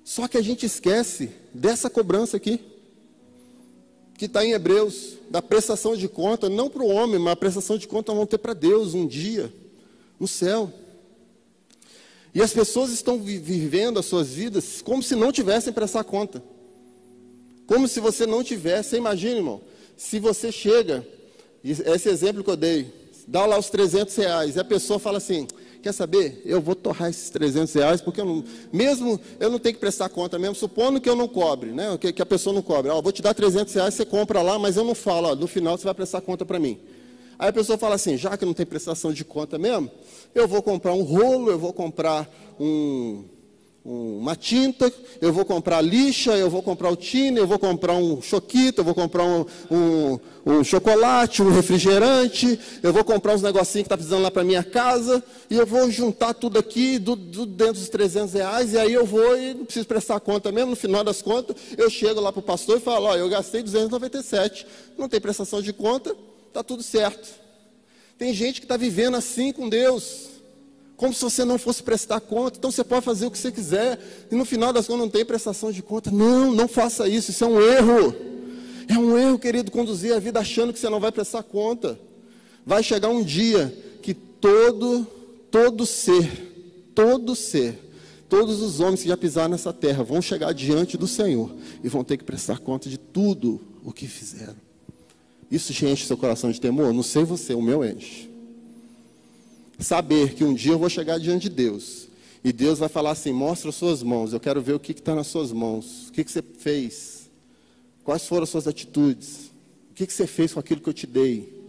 [0.05, 2.61] Só que a gente esquece dessa cobrança aqui.
[4.16, 7.77] que está em Hebreus, da prestação de conta, não para o homem, mas a prestação
[7.77, 9.53] de conta vão ter para Deus um dia,
[10.20, 10.73] no céu.
[12.35, 16.43] E as pessoas estão vivendo as suas vidas como se não tivessem prestar conta.
[17.66, 18.97] Como se você não tivesse.
[18.97, 19.61] Imagina, irmão,
[19.97, 21.07] se você chega,
[21.62, 22.93] esse exemplo que eu dei,
[23.26, 25.47] dá lá os 300 reais, e a pessoa fala assim:
[25.83, 26.41] quer saber?
[26.45, 30.09] Eu vou torrar esses 300 reais, porque eu não, mesmo eu não tenho que prestar
[30.09, 31.97] conta mesmo, supondo que eu não cobre, né?
[31.99, 32.91] que, que a pessoa não cobre.
[32.91, 35.47] Ó, vou te dar 300 reais, você compra lá, mas eu não falo, ó, no
[35.47, 36.78] final você vai prestar conta para mim.
[37.39, 39.91] Aí a pessoa fala assim, já que não tem prestação de conta mesmo,
[40.35, 42.28] eu vou comprar um rolo, eu vou comprar
[42.59, 43.24] um,
[43.85, 48.22] uma tinta, eu vou comprar lixa, eu vou comprar o tine, eu vou comprar um
[48.22, 53.85] choquito, eu vou comprar um, um, um chocolate, um refrigerante, eu vou comprar uns negocinhos
[53.85, 57.45] que está precisando lá para minha casa, e eu vou juntar tudo aqui do, do,
[57.45, 60.76] dentro dos 300 reais, e aí eu vou e não preciso prestar conta mesmo, no
[60.76, 64.64] final das contas, eu chego lá para o pastor e falo, ó, eu gastei 297,
[64.97, 66.16] não tem prestação de conta,
[66.49, 67.41] está tudo certo.
[68.19, 70.29] Tem gente que está vivendo assim com Deus,
[70.97, 72.59] como se você não fosse prestar conta.
[72.59, 73.99] Então você pode fazer o que você quiser,
[74.31, 76.11] e no final das contas não tem prestação de conta.
[76.11, 78.15] Não, não faça isso, isso é um erro.
[78.89, 81.99] É um erro, querido, conduzir a vida achando que você não vai prestar conta.
[82.65, 85.07] Vai chegar um dia que todo,
[85.51, 87.79] todo ser, todo ser,
[88.29, 91.51] todos os homens que já pisaram nessa terra vão chegar diante do Senhor
[91.83, 94.62] e vão ter que prestar conta de tudo o que fizeram.
[95.53, 96.93] Isso te enche seu coração de temor?
[96.93, 98.33] Não sei você, o meu enche
[99.83, 102.09] saber que um dia eu vou chegar diante de Deus
[102.45, 105.15] e Deus vai falar assim: mostra as suas mãos, eu quero ver o que está
[105.15, 107.31] nas suas mãos, o que, que você fez,
[108.05, 109.51] quais foram as suas atitudes,
[109.91, 111.61] o que, que você fez com aquilo que eu te dei.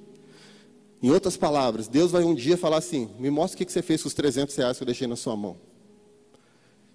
[1.02, 3.82] Em outras palavras, Deus vai um dia falar assim: me mostra o que, que você
[3.82, 5.58] fez com os 300 reais que eu deixei na sua mão.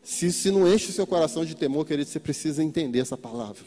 [0.03, 3.65] Se, se não enche o seu coração de temor, querido, você precisa entender essa palavra.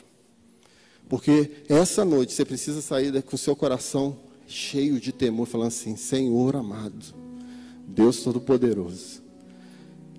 [1.12, 5.98] Porque essa noite você precisa sair com o seu coração cheio de temor, falando assim:
[5.98, 7.06] Senhor amado,
[7.86, 9.22] Deus Todo-Poderoso,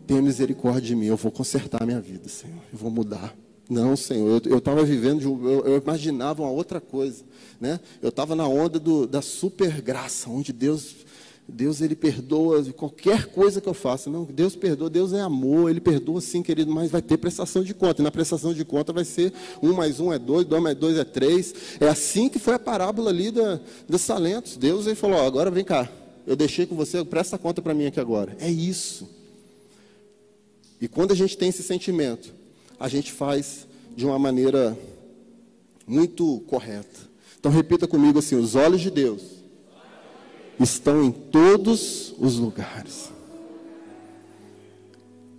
[0.07, 3.35] tenha misericórdia de mim, eu vou consertar a minha vida, Senhor, eu vou mudar.
[3.71, 7.25] Não, Senhor, eu estava vivendo, eu, eu, imaginava uma outra coisa,
[7.59, 7.81] né?
[8.03, 10.95] Eu estava na onda do, da super graça, onde Deus,
[11.53, 14.09] Deus ele perdoa qualquer coisa que eu faça.
[14.09, 17.75] Não, Deus perdoa, Deus é amor, Ele perdoa sim, querido, mas vai ter prestação de
[17.75, 18.01] conta.
[18.01, 20.97] E na prestação de conta vai ser um mais um é dois, dois mais dois
[20.97, 21.55] é três.
[21.79, 24.57] É assim que foi a parábola ali da, dos talentos.
[24.57, 25.91] Deus ele falou: ó, agora vem cá,
[26.27, 28.35] eu deixei com você, presta conta para mim aqui agora.
[28.41, 29.07] É isso.
[30.81, 32.33] E quando a gente tem esse sentimento,
[32.81, 34.77] a gente faz de uma maneira
[35.87, 37.13] muito correta.
[37.39, 39.42] Então repita comigo assim: os olhos de Deus
[40.61, 43.11] estão em todos os lugares.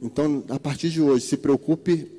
[0.02, 2.12] Então, a partir de hoje, se preocupe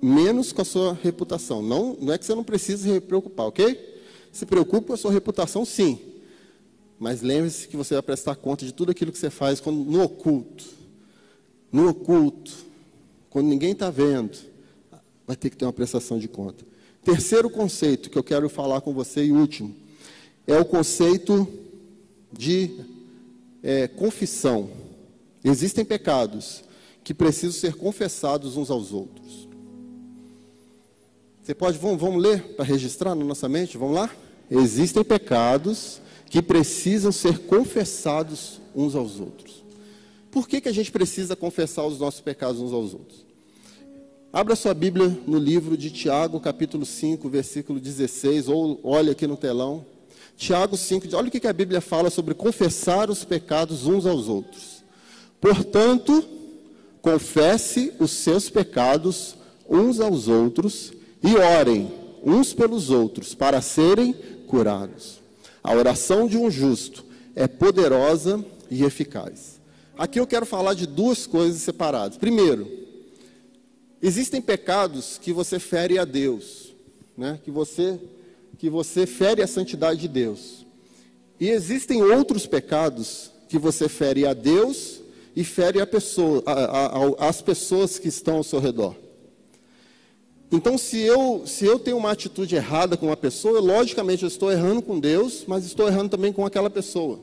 [0.00, 1.62] menos com a sua reputação.
[1.62, 3.78] Não, não é que você não precise se preocupar, ok?
[4.32, 5.98] Se preocupe com a sua reputação, sim.
[6.98, 10.02] Mas lembre-se que você vai prestar conta de tudo aquilo que você faz quando, no
[10.02, 10.64] oculto.
[11.70, 12.52] No oculto.
[13.28, 14.36] Quando ninguém está vendo,
[15.26, 16.64] vai ter que ter uma prestação de conta.
[17.04, 19.74] Terceiro conceito que eu quero falar com você e último
[20.46, 21.46] é o conceito
[22.32, 22.70] de
[23.62, 24.70] é, confissão.
[25.44, 26.64] Existem pecados
[27.02, 29.48] que precisam ser confessados uns aos outros.
[31.42, 33.78] Você pode, vamos, vamos ler para registrar na nossa mente?
[33.78, 34.10] Vamos lá?
[34.50, 39.64] Existem pecados que precisam ser confessados uns aos outros.
[40.30, 43.26] Por que, que a gente precisa confessar os nossos pecados uns aos outros?
[44.32, 49.36] Abra sua Bíblia no livro de Tiago, capítulo 5, versículo 16, ou olhe aqui no
[49.36, 49.84] telão.
[50.40, 54.82] Tiago 5, olha o que a Bíblia fala sobre confessar os pecados uns aos outros.
[55.38, 56.24] Portanto,
[57.02, 59.36] confesse os seus pecados
[59.68, 61.92] uns aos outros e orem
[62.24, 64.14] uns pelos outros para serem
[64.46, 65.20] curados.
[65.62, 67.04] A oração de um justo
[67.36, 69.60] é poderosa e eficaz.
[69.94, 72.16] Aqui eu quero falar de duas coisas separadas.
[72.16, 72.66] Primeiro,
[74.00, 76.74] existem pecados que você fere a Deus,
[77.14, 77.38] né?
[77.44, 78.00] que, você,
[78.60, 80.66] que você fere a santidade de Deus.
[81.40, 85.00] E existem outros pecados que você fere a Deus
[85.34, 88.94] e fere a pessoa, a, a, as pessoas que estão ao seu redor.
[90.52, 94.52] Então, se eu, se eu tenho uma atitude errada com uma pessoa, logicamente eu estou
[94.52, 97.18] errando com Deus, mas estou errando também com aquela pessoa.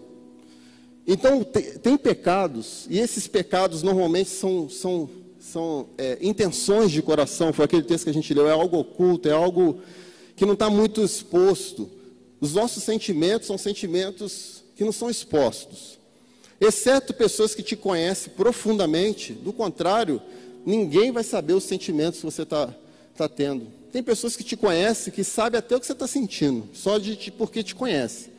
[1.06, 5.08] Então, tem, tem pecados, e esses pecados normalmente são, são,
[5.40, 9.30] são é, intenções de coração, foi aquele texto que a gente leu, é algo oculto,
[9.30, 9.82] é algo
[10.38, 11.90] que não está muito exposto.
[12.40, 16.00] Os nossos sentimentos são sentimentos que não são expostos.
[16.62, 20.22] Exceto pessoas que te conhecem profundamente, do contrário,
[20.66, 22.74] ninguém vai saber os sentimentos que você está
[23.18, 23.68] está tendo.
[23.92, 27.32] Tem pessoas que te conhecem, que sabem até o que você está sentindo, só de
[27.32, 28.30] porque te conhece.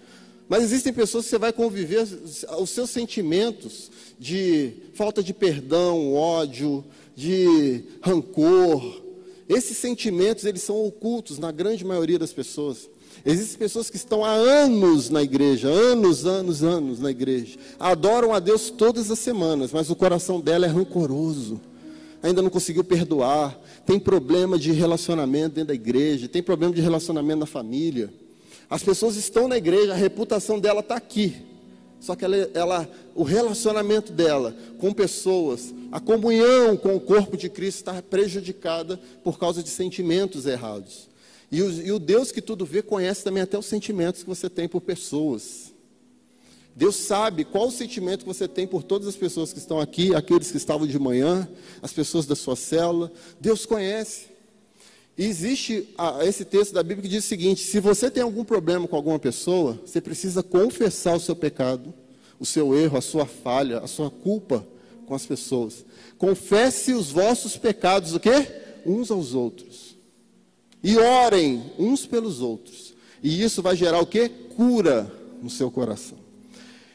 [0.49, 2.07] Mas existem pessoas que você vai conviver
[2.59, 6.85] os seus sentimentos de falta de perdão, ódio,
[7.15, 9.03] de rancor.
[9.49, 12.89] Esses sentimentos, eles são ocultos na grande maioria das pessoas.
[13.25, 17.59] Existem pessoas que estão há anos na igreja, anos, anos, anos na igreja.
[17.79, 21.61] Adoram a Deus todas as semanas, mas o coração dela é rancoroso.
[22.23, 27.41] Ainda não conseguiu perdoar, tem problema de relacionamento dentro da igreja, tem problema de relacionamento
[27.41, 28.13] na família.
[28.69, 31.48] As pessoas estão na igreja, a reputação dela está aqui.
[32.01, 37.49] Só que ela, ela, o relacionamento dela com pessoas, a comunhão com o corpo de
[37.49, 41.09] Cristo está prejudicada por causa de sentimentos errados.
[41.51, 44.49] E o, e o Deus que tudo vê conhece também até os sentimentos que você
[44.49, 45.73] tem por pessoas.
[46.77, 50.15] Deus sabe qual o sentimento que você tem por todas as pessoas que estão aqui,
[50.15, 51.49] aqueles que estavam de manhã,
[51.83, 53.11] as pessoas da sua célula.
[53.41, 54.38] Deus conhece.
[55.19, 55.89] Existe
[56.23, 59.19] esse texto da Bíblia que diz o seguinte: se você tem algum problema com alguma
[59.19, 61.93] pessoa, você precisa confessar o seu pecado,
[62.39, 64.65] o seu erro, a sua falha, a sua culpa
[65.07, 65.85] com as pessoas.
[66.17, 68.47] Confesse os vossos pecados, o quê?
[68.87, 69.97] Uns aos outros.
[70.85, 72.95] E orem uns pelos outros.
[73.21, 74.29] E isso vai gerar o quê?
[74.55, 75.13] Cura
[75.43, 76.19] no seu coração.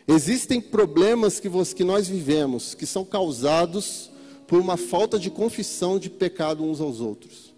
[0.08, 4.10] Existem problemas que, você, que nós vivemos que são causados
[4.48, 7.53] por uma falta de confissão de pecado uns aos outros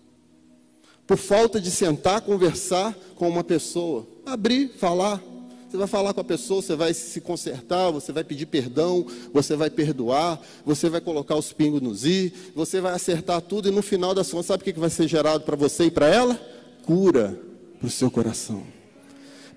[1.07, 5.21] por falta de sentar, conversar com uma pessoa, abrir, falar.
[5.69, 9.55] Você vai falar com a pessoa, você vai se consertar, você vai pedir perdão, você
[9.55, 13.81] vai perdoar, você vai colocar os pingos nos i, você vai acertar tudo e no
[13.81, 16.39] final das contas, sabe o que vai ser gerado para você e para ela?
[16.85, 17.37] Cura
[17.79, 18.63] para o seu coração.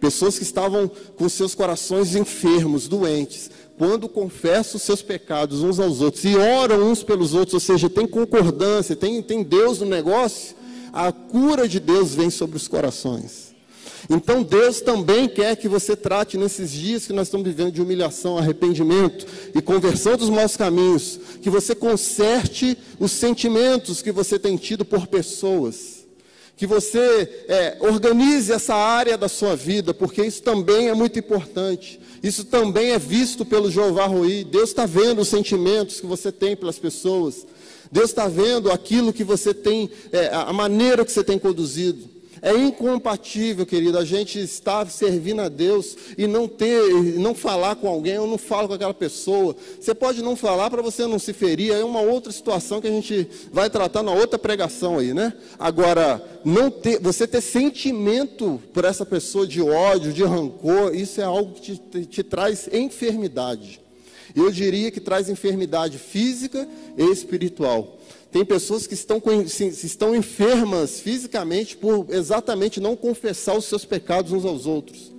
[0.00, 6.00] Pessoas que estavam com seus corações enfermos, doentes, quando confessam os seus pecados uns aos
[6.00, 10.56] outros e oram uns pelos outros, ou seja, tem concordância, tem, tem Deus no negócio,
[10.92, 13.48] a cura de Deus vem sobre os corações.
[14.08, 18.38] Então Deus também quer que você trate nesses dias que nós estamos vivendo de humilhação,
[18.38, 24.84] arrependimento e conversão dos maus caminhos, que você conserte os sentimentos que você tem tido
[24.84, 26.06] por pessoas,
[26.56, 32.00] que você é, organize essa área da sua vida, porque isso também é muito importante.
[32.22, 34.42] Isso também é visto pelo Jeová Rui.
[34.42, 37.46] Deus está vendo os sentimentos que você tem pelas pessoas.
[37.90, 42.18] Deus está vendo aquilo que você tem, é, a maneira que você tem conduzido.
[42.42, 47.88] É incompatível, querido, a gente estar servindo a Deus e não ter, não falar com
[47.88, 49.56] alguém, eu não falo com aquela pessoa.
[49.80, 52.92] Você pode não falar para você não se ferir, é uma outra situação que a
[52.92, 55.32] gente vai tratar na outra pregação aí, né?
[55.58, 61.24] Agora, não ter, você ter sentimento por essa pessoa de ódio, de rancor, isso é
[61.24, 63.80] algo que te, te traz enfermidade.
[64.34, 67.98] Eu diria que traz enfermidade física e espiritual.
[68.30, 69.22] Tem pessoas que estão,
[69.58, 75.12] estão enfermas fisicamente por exatamente não confessar os seus pecados uns aos outros.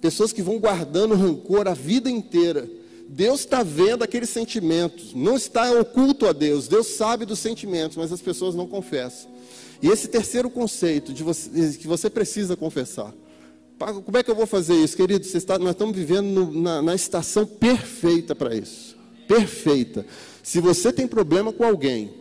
[0.00, 2.68] Pessoas que vão guardando rancor a vida inteira.
[3.08, 6.68] Deus está vendo aqueles sentimentos, não está oculto a Deus.
[6.68, 9.30] Deus sabe dos sentimentos, mas as pessoas não confessam.
[9.82, 13.14] E esse terceiro conceito de você, que você precisa confessar
[13.78, 15.26] como é que eu vou fazer isso, querido?
[15.26, 18.96] Está, nós estamos vivendo no, na, na estação perfeita para isso.
[19.28, 20.06] Perfeita.
[20.42, 22.14] Se você tem problema com alguém,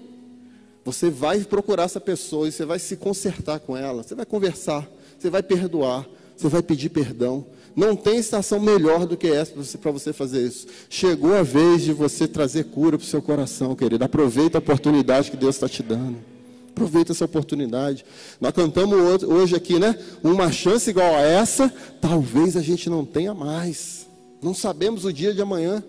[0.84, 4.04] você vai procurar essa pessoa e você vai se consertar com ela.
[4.04, 7.46] Você vai conversar, você vai perdoar, você vai pedir perdão.
[7.76, 10.68] Não tem estação melhor do que essa para você fazer isso.
[10.90, 14.04] Chegou a vez de você trazer cura para o seu coração, querido.
[14.04, 16.35] Aproveita a oportunidade que Deus está te dando.
[16.76, 18.04] Aproveita essa oportunidade.
[18.42, 19.98] Nós cantamos hoje aqui, né?
[20.22, 24.06] Uma chance igual a essa, talvez a gente não tenha mais.
[24.42, 25.82] Não sabemos o dia de amanhã.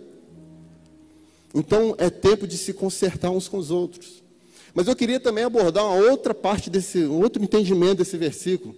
[1.53, 4.23] Então é tempo de se consertar uns com os outros.
[4.73, 8.73] Mas eu queria também abordar uma outra parte desse, um outro entendimento desse versículo,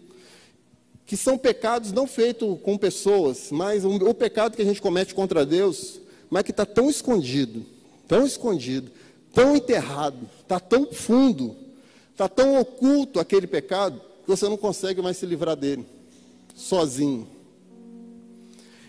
[1.05, 5.15] que são pecados não feitos com pessoas, mas o, o pecado que a gente comete
[5.15, 6.01] contra Deus,
[6.31, 7.67] mas que está tão escondido,
[8.07, 8.91] tão escondido,
[9.35, 11.68] tão enterrado, está tão fundo,
[12.19, 15.87] Está tão oculto aquele pecado que você não consegue mais se livrar dele,
[16.53, 17.29] sozinho.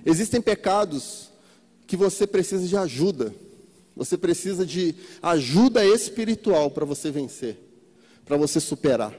[0.04, 1.30] Existem pecados
[1.86, 3.32] que você precisa de ajuda.
[3.96, 7.56] Você precisa de ajuda espiritual para você vencer,
[8.26, 9.16] para você superar.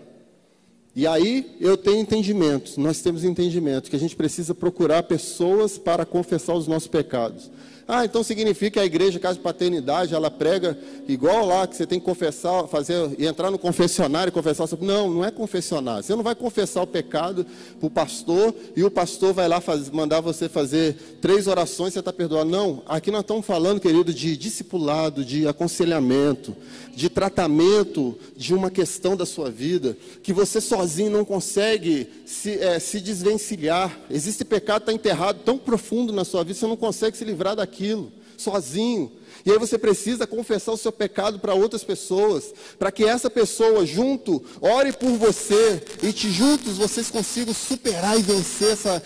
[0.97, 6.05] E aí eu tenho entendimento, nós temos entendimento que a gente precisa procurar pessoas para
[6.05, 7.49] confessar os nossos pecados.
[7.93, 10.79] Ah, então significa que a igreja Casa de Paternidade, ela prega
[11.09, 14.69] igual lá, que você tem que confessar, fazer, e entrar no confessionário e confessar.
[14.81, 16.05] Não, não é confessionário.
[16.05, 17.45] Você não vai confessar o pecado
[17.81, 19.61] para o pastor e o pastor vai lá
[19.93, 22.49] mandar você fazer três orações e você está perdoado.
[22.49, 26.57] Não, aqui nós estamos falando, querido, de discipulado, de aconselhamento,
[26.95, 32.79] de tratamento de uma questão da sua vida, que você sozinho não consegue se, é,
[32.79, 33.99] se desvencilhar.
[34.11, 38.13] Existe pecado está enterrado tão profundo na sua vida, você não consegue se livrar daquilo,
[38.37, 39.13] sozinho.
[39.45, 43.87] E aí você precisa confessar o seu pecado para outras pessoas, para que essa pessoa
[43.87, 49.03] junto ore por você e te juntos vocês consigam superar e vencer essa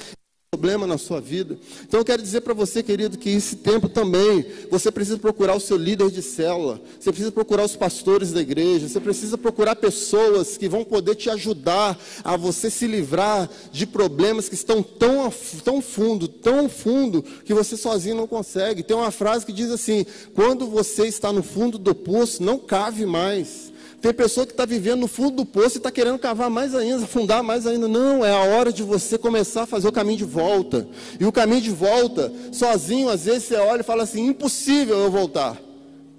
[0.55, 1.59] problema na sua vida.
[1.83, 5.61] Então eu quero dizer para você, querido, que esse tempo também você precisa procurar o
[5.61, 10.57] seu líder de célula, você precisa procurar os pastores da igreja, você precisa procurar pessoas
[10.57, 15.33] que vão poder te ajudar a você se livrar de problemas que estão tão,
[15.65, 18.85] tão fundo, tão fundo, que você sozinho não consegue.
[18.85, 23.05] Tem uma frase que diz assim: quando você está no fundo do poço, não cave
[23.05, 23.74] mais.
[24.05, 27.05] Tem pessoa que está vivendo no fundo do poço e está querendo cavar mais ainda,
[27.05, 27.89] afundar mais ainda.
[27.89, 30.87] Não, é a hora de você começar a fazer o caminho de volta.
[31.19, 35.11] E o caminho de volta, sozinho, às vezes você olha e fala assim: impossível eu
[35.11, 35.59] voltar.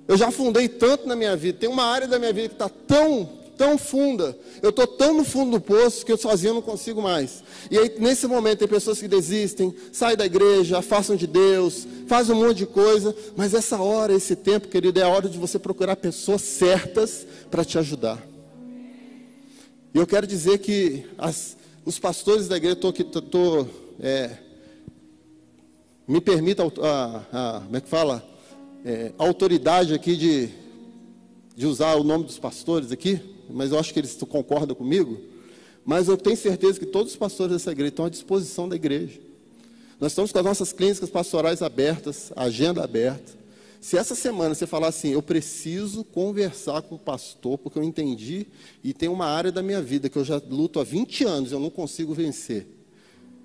[0.07, 1.59] Eu já afundei tanto na minha vida.
[1.59, 4.37] Tem uma área da minha vida que está tão, tão funda.
[4.61, 7.43] Eu estou tão no fundo do poço que eu sozinho não consigo mais.
[7.69, 12.35] E aí, nesse momento, tem pessoas que desistem, saem da igreja, afastam de Deus, fazem
[12.35, 13.15] um monte de coisa.
[13.35, 17.65] Mas essa hora, esse tempo, querido, é a hora de você procurar pessoas certas para
[17.65, 18.21] te ajudar.
[19.93, 23.67] E eu quero dizer que as, os pastores da igreja, tô, tô, tô
[23.99, 24.37] é,
[26.07, 28.23] me permita, a, a, como é que fala?
[28.83, 30.49] É, autoridade aqui de,
[31.55, 33.19] de usar o nome dos pastores aqui,
[33.49, 35.19] mas eu acho que eles concordam comigo.
[35.85, 39.19] Mas eu tenho certeza que todos os pastores dessa igreja estão à disposição da igreja.
[39.99, 43.33] Nós estamos com as nossas clínicas pastorais abertas, agenda aberta.
[43.79, 48.47] Se essa semana você falar assim, eu preciso conversar com o pastor, porque eu entendi
[48.83, 51.59] e tem uma área da minha vida que eu já luto há 20 anos, eu
[51.59, 52.65] não consigo vencer.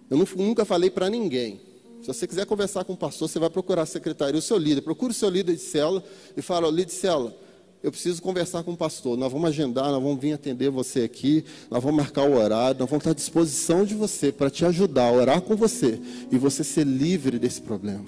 [0.08, 1.60] Eu não, nunca falei para ninguém.
[2.00, 4.80] Se você quiser conversar com o pastor, você vai procurar a secretaria, o seu líder.
[4.80, 6.02] Procure o seu líder de célula
[6.34, 7.36] e fala, líder de célula,
[7.82, 9.16] eu preciso conversar com o pastor.
[9.16, 12.88] Nós vamos agendar, nós vamos vir atender você aqui, nós vamos marcar o horário, nós
[12.88, 16.00] vamos estar à disposição de você para te ajudar a orar com você
[16.30, 18.04] e você ser livre desse problema.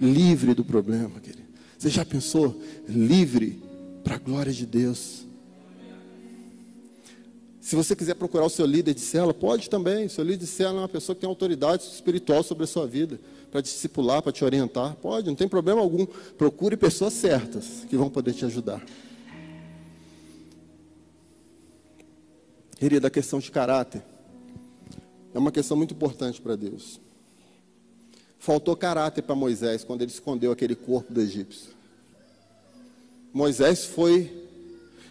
[0.00, 1.48] Livre do problema, querido.
[1.78, 2.60] Você já pensou?
[2.88, 3.62] Livre
[4.04, 5.26] para a glória de Deus.
[7.60, 10.06] Se você quiser procurar o seu líder de cela, pode também.
[10.06, 12.86] O seu líder de cela é uma pessoa que tem autoridade espiritual sobre a sua
[12.86, 14.94] vida, para discipular, para te orientar.
[14.96, 16.06] Pode, não tem problema algum.
[16.36, 18.84] Procure pessoas certas que vão poder te ajudar.
[22.78, 24.02] Querida, a questão de caráter
[25.34, 27.00] é uma questão muito importante para Deus.
[28.38, 31.70] Faltou caráter para Moisés quando ele escondeu aquele corpo do egípcio.
[33.32, 34.48] Moisés foi,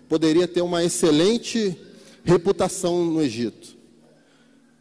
[0.09, 1.77] poderia ter uma excelente
[2.23, 3.76] reputação no Egito.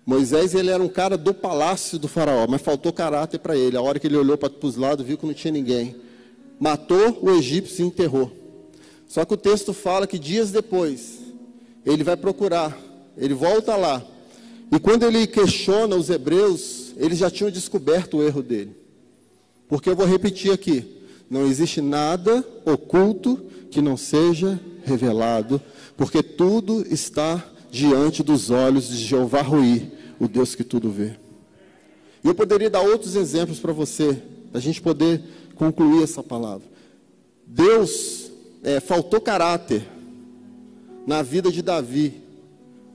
[0.07, 3.77] Moisés ele era um cara do palácio do faraó, mas faltou caráter para ele.
[3.77, 5.97] A hora que ele olhou para os lados, viu que não tinha ninguém.
[6.59, 8.31] Matou o egípcio e enterrou.
[9.09, 11.19] Só que o texto fala que dias depois,
[11.85, 12.79] ele vai procurar,
[13.19, 14.03] ele volta lá.
[14.71, 18.75] E quando ele questiona os hebreus eles já tinham descoberto o erro dele.
[19.69, 20.85] Porque eu vou repetir aqui:
[21.31, 23.41] não existe nada oculto
[23.71, 25.61] que não seja revelado,
[25.97, 31.13] porque tudo está diante dos olhos de Jeová Rui, o Deus que tudo vê.
[32.23, 35.23] E eu poderia dar outros exemplos para você, para a gente poder
[35.55, 36.67] concluir essa palavra.
[37.47, 38.31] Deus
[38.63, 39.87] é, faltou caráter
[41.07, 42.23] na vida de Davi,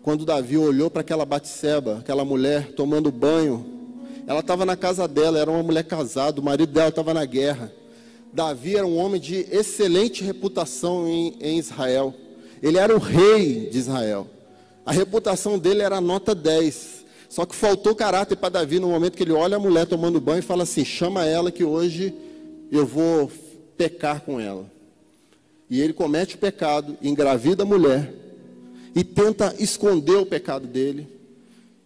[0.01, 3.81] quando Davi olhou para aquela Batseba, aquela mulher tomando banho
[4.27, 7.71] ela estava na casa dela, era uma mulher casada, o marido dela estava na guerra.
[8.31, 12.13] Davi era um homem de excelente reputação em, em Israel.
[12.61, 14.27] Ele era o rei de Israel.
[14.85, 17.00] A reputação dele era nota 10.
[17.31, 20.39] Só que faltou caráter para Davi no momento que ele olha a mulher tomando banho
[20.39, 22.13] e fala assim: chama ela que hoje
[22.69, 23.31] eu vou
[23.77, 24.69] pecar com ela.
[25.69, 28.13] E ele comete o pecado, engravida a mulher
[28.93, 31.07] e tenta esconder o pecado dele.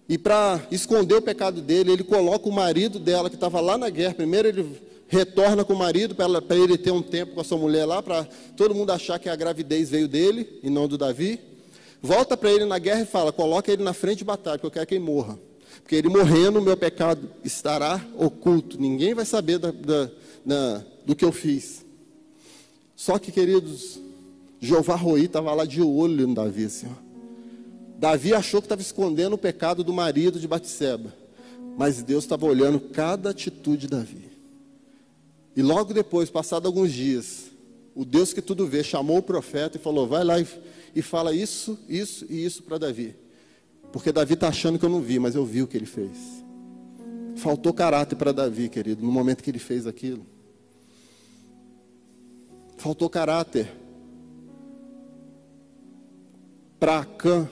[0.09, 3.91] E para esconder o pecado dele, ele coloca o marido dela, que estava lá na
[3.91, 4.15] guerra.
[4.15, 7.85] Primeiro ele retorna com o marido para ele ter um tempo com a sua mulher
[7.85, 8.27] lá, para
[8.57, 11.39] todo mundo achar que a gravidez veio dele e não do Davi.
[12.05, 14.71] Volta para ele na guerra e fala: coloca ele na frente de batalha, porque eu
[14.71, 15.39] quero que ele morra.
[15.81, 18.79] Porque ele morrendo, meu pecado estará oculto.
[18.79, 20.11] Ninguém vai saber da, da,
[20.45, 21.83] da, do que eu fiz.
[22.95, 23.99] Só que, queridos,
[24.59, 27.05] Jeová Roi estava lá de olho no Davi, assim, ó.
[27.97, 31.13] Davi achou que estava escondendo o pecado do marido de Batseba,
[31.77, 34.29] mas Deus estava olhando cada atitude de Davi.
[35.55, 37.45] E logo depois, passado alguns dias,
[37.95, 40.47] o Deus que tudo vê chamou o profeta e falou: Vai lá e,
[40.95, 43.15] e fala isso, isso e isso para Davi.
[43.91, 46.17] Porque Davi está achando que eu não vi, mas eu vi o que ele fez.
[47.35, 50.25] Faltou caráter para Davi, querido, no momento que ele fez aquilo.
[52.77, 53.71] Faltou caráter
[56.79, 57.49] para Acã,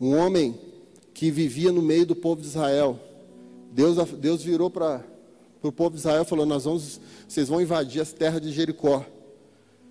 [0.00, 0.58] um homem
[1.12, 2.98] que vivia no meio do povo de Israel.
[3.70, 5.04] Deus, Deus virou para
[5.62, 9.04] o povo de Israel e falou: Nós vamos, vocês vão invadir as terras de Jericó.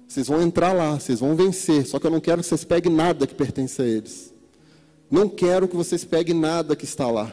[0.10, 1.86] Vocês vão entrar lá, vocês vão vencer.
[1.86, 4.34] Só que eu não quero que vocês peguem nada que pertence a eles.
[5.10, 7.32] Não quero que vocês peguem nada que está lá.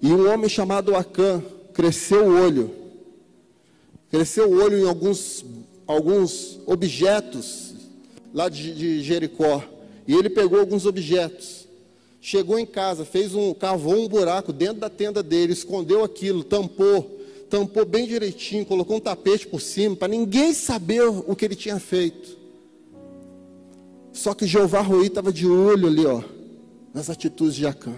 [0.00, 1.42] E um homem chamado Acã
[1.74, 2.70] cresceu o olho.
[4.10, 5.44] Cresceu o olho em alguns,
[5.86, 7.74] alguns objetos
[8.32, 9.62] lá de, de Jericó.
[10.06, 11.68] E ele pegou alguns objetos.
[12.18, 17.17] Chegou em casa, fez um, cavou um buraco dentro da tenda dele, escondeu aquilo, tampou,
[17.48, 21.78] tampou bem direitinho, colocou um tapete por cima para ninguém saber o que ele tinha
[21.78, 22.36] feito.
[24.12, 26.22] Só que Jeová Rui estava de olho ali, ó,
[26.92, 27.94] nas atitudes de Acã.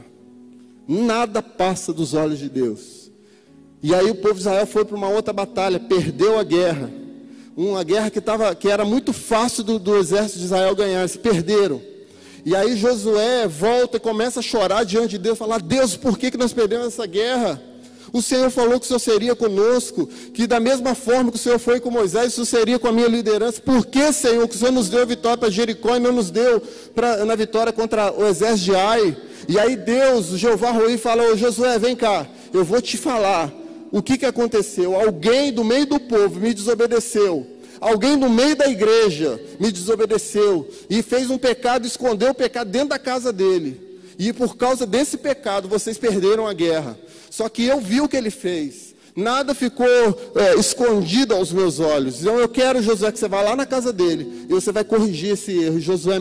[0.87, 3.11] Nada passa dos olhos de Deus.
[3.83, 6.91] E aí o povo de Israel foi para uma outra batalha, perdeu a guerra.
[7.57, 11.17] Uma guerra que, tava, que era muito fácil do, do exército de Israel ganhar, eles
[11.17, 11.81] perderam.
[12.45, 16.31] E aí Josué volta e começa a chorar diante de Deus, falar: Deus, por que,
[16.31, 17.63] que nós perdemos essa guerra?
[18.13, 21.59] O Senhor falou que o Senhor seria conosco, que da mesma forma que o Senhor
[21.59, 23.61] foi com Moisés, o Senhor seria com a minha liderança.
[23.61, 26.31] Por que, Senhor, que o Senhor nos deu a vitória para Jericó e não nos
[26.31, 26.61] deu
[26.95, 29.17] pra, na vitória contra o exército de Ai?
[29.49, 33.53] E aí Deus, o Jeová Rui, fala: Ô Josué, vem cá, eu vou te falar
[33.93, 34.95] o que, que aconteceu.
[34.95, 37.47] Alguém do meio do povo me desobedeceu.
[37.81, 42.91] Alguém no meio da igreja me desobedeceu e fez um pecado, escondeu o pecado dentro
[42.91, 43.81] da casa dele.
[44.19, 46.99] E por causa desse pecado vocês perderam a guerra.
[47.31, 48.91] Só que eu vi o que ele fez.
[49.15, 49.87] Nada ficou
[50.37, 52.21] é, escondido aos meus olhos.
[52.21, 55.33] Então eu quero, Josué, que você vá lá na casa dele e você vai corrigir
[55.33, 55.81] esse erro.
[55.81, 56.19] Josué,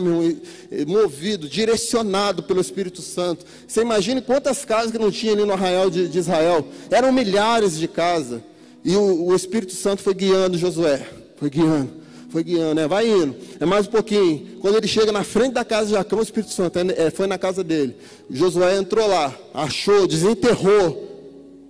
[0.86, 3.44] movido, direcionado pelo Espírito Santo.
[3.66, 6.66] Você imagine quantas casas que não tinha ali no arraial de, de Israel.
[6.90, 8.40] Eram milhares de casas.
[8.84, 11.06] E o, o Espírito Santo foi guiando Josué.
[11.36, 11.90] Foi guiando,
[12.30, 12.86] foi guiando, né?
[12.86, 13.34] Vai indo.
[13.58, 14.58] É mais um pouquinho.
[14.60, 17.26] Quando ele chega na frente da casa de Jacó, o Espírito Santo é, é, foi
[17.26, 17.96] na casa dele.
[18.30, 21.08] Josué entrou lá, achou, desenterrou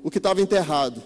[0.03, 1.03] o que estava enterrado.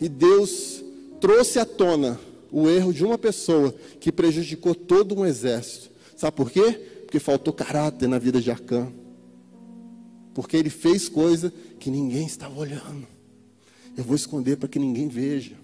[0.00, 0.82] E Deus
[1.20, 2.18] trouxe à tona
[2.50, 5.90] o erro de uma pessoa que prejudicou todo um exército.
[6.16, 6.72] Sabe por quê?
[7.02, 8.92] Porque faltou caráter na vida de Acã.
[10.34, 13.06] Porque ele fez coisa que ninguém estava olhando.
[13.96, 15.54] Eu vou esconder para que ninguém veja.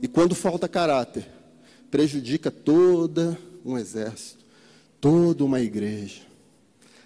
[0.00, 1.28] E quando falta caráter,
[1.90, 4.44] prejudica todo um exército,
[5.00, 6.22] toda uma igreja.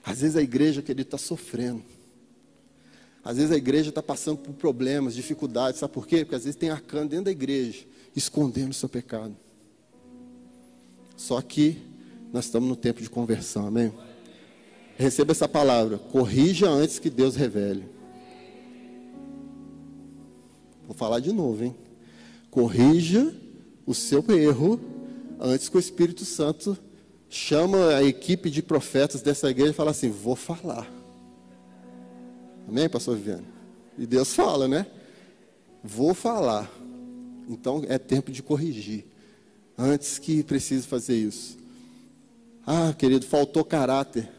[0.04, 1.82] Às vezes a igreja, querido, está sofrendo.
[3.24, 5.78] Às vezes a igreja está passando por problemas, dificuldades.
[5.78, 6.24] Sabe por quê?
[6.24, 7.84] Porque às vezes tem arcano dentro da igreja,
[8.16, 9.36] escondendo o seu pecado.
[11.16, 11.78] Só que
[12.32, 13.92] nós estamos no tempo de conversão, amém?
[14.96, 15.98] Receba essa palavra.
[15.98, 17.84] Corrija antes que Deus revele.
[20.84, 21.76] Vou falar de novo, hein?
[22.52, 23.34] Corrija
[23.86, 24.78] o seu erro
[25.40, 26.78] antes que o Espírito Santo
[27.28, 30.88] chama a equipe de profetas dessa igreja e fala assim: vou falar.
[32.68, 33.46] Amém, pastor Viviane?
[33.98, 34.86] E Deus fala, né?
[35.82, 36.70] Vou falar.
[37.48, 39.04] Então é tempo de corrigir.
[39.76, 41.58] Antes que precise fazer isso.
[42.64, 44.30] Ah, querido, faltou caráter.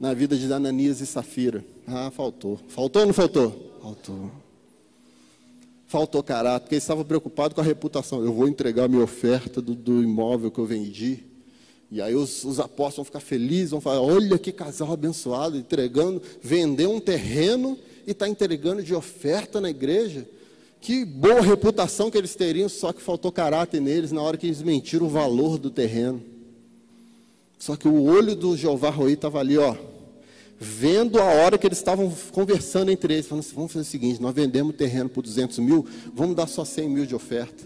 [0.00, 1.64] Na vida de Ananias e Safira.
[1.86, 2.58] Ah, faltou.
[2.68, 3.78] Faltou ou não faltou?
[3.82, 4.43] Faltou
[5.86, 8.24] faltou caráter, porque ele estava preocupado com a reputação.
[8.24, 11.24] Eu vou entregar a minha oferta do, do imóvel que eu vendi.
[11.90, 16.20] E aí os, os, apóstolos vão ficar felizes, vão falar: olha que casal abençoado, entregando,
[16.42, 20.28] vendeu um terreno e está entregando de oferta na igreja.
[20.80, 24.60] Que boa reputação que eles teriam, só que faltou caráter neles na hora que eles
[24.60, 26.22] mentiram o valor do terreno.
[27.58, 29.74] Só que o olho do Jeová Roi estava ali, ó,
[30.64, 34.20] vendo a hora que eles estavam conversando entre eles, falando assim, vamos fazer o seguinte,
[34.20, 37.64] nós vendemos o terreno por 200 mil, vamos dar só 100 mil de oferta.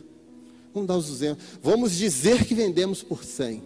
[0.75, 1.43] Vamos dar os 200.
[1.63, 3.63] Vamos dizer que vendemos por 100.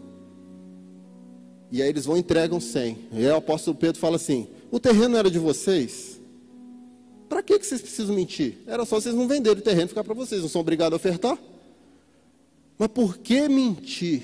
[1.71, 2.99] E aí eles vão e entregam 100.
[3.13, 6.21] E aí o apóstolo Pedro fala assim, o terreno era de vocês?
[7.29, 8.59] Para que, que vocês precisam mentir?
[8.67, 11.39] Era só vocês não venderem o terreno ficar para vocês, não são obrigados a ofertar?
[12.79, 14.23] Mas por que mentir?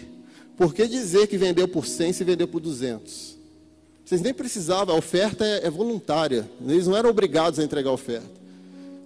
[0.56, 3.37] Por que dizer que vendeu por 100 se vendeu por 200?
[4.08, 6.50] Vocês nem precisavam, a oferta é, é voluntária.
[6.66, 8.26] Eles não eram obrigados a entregar a oferta.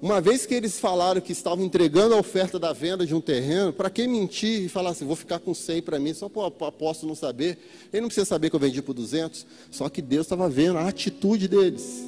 [0.00, 3.72] Uma vez que eles falaram que estavam entregando a oferta da venda de um terreno,
[3.72, 6.66] para que mentir e falar assim, vou ficar com 100 para mim, só para o
[6.66, 7.58] apóstolo não saber.
[7.92, 10.86] Ele não precisa saber que eu vendi por 200, só que Deus estava vendo a
[10.86, 12.04] atitude deles.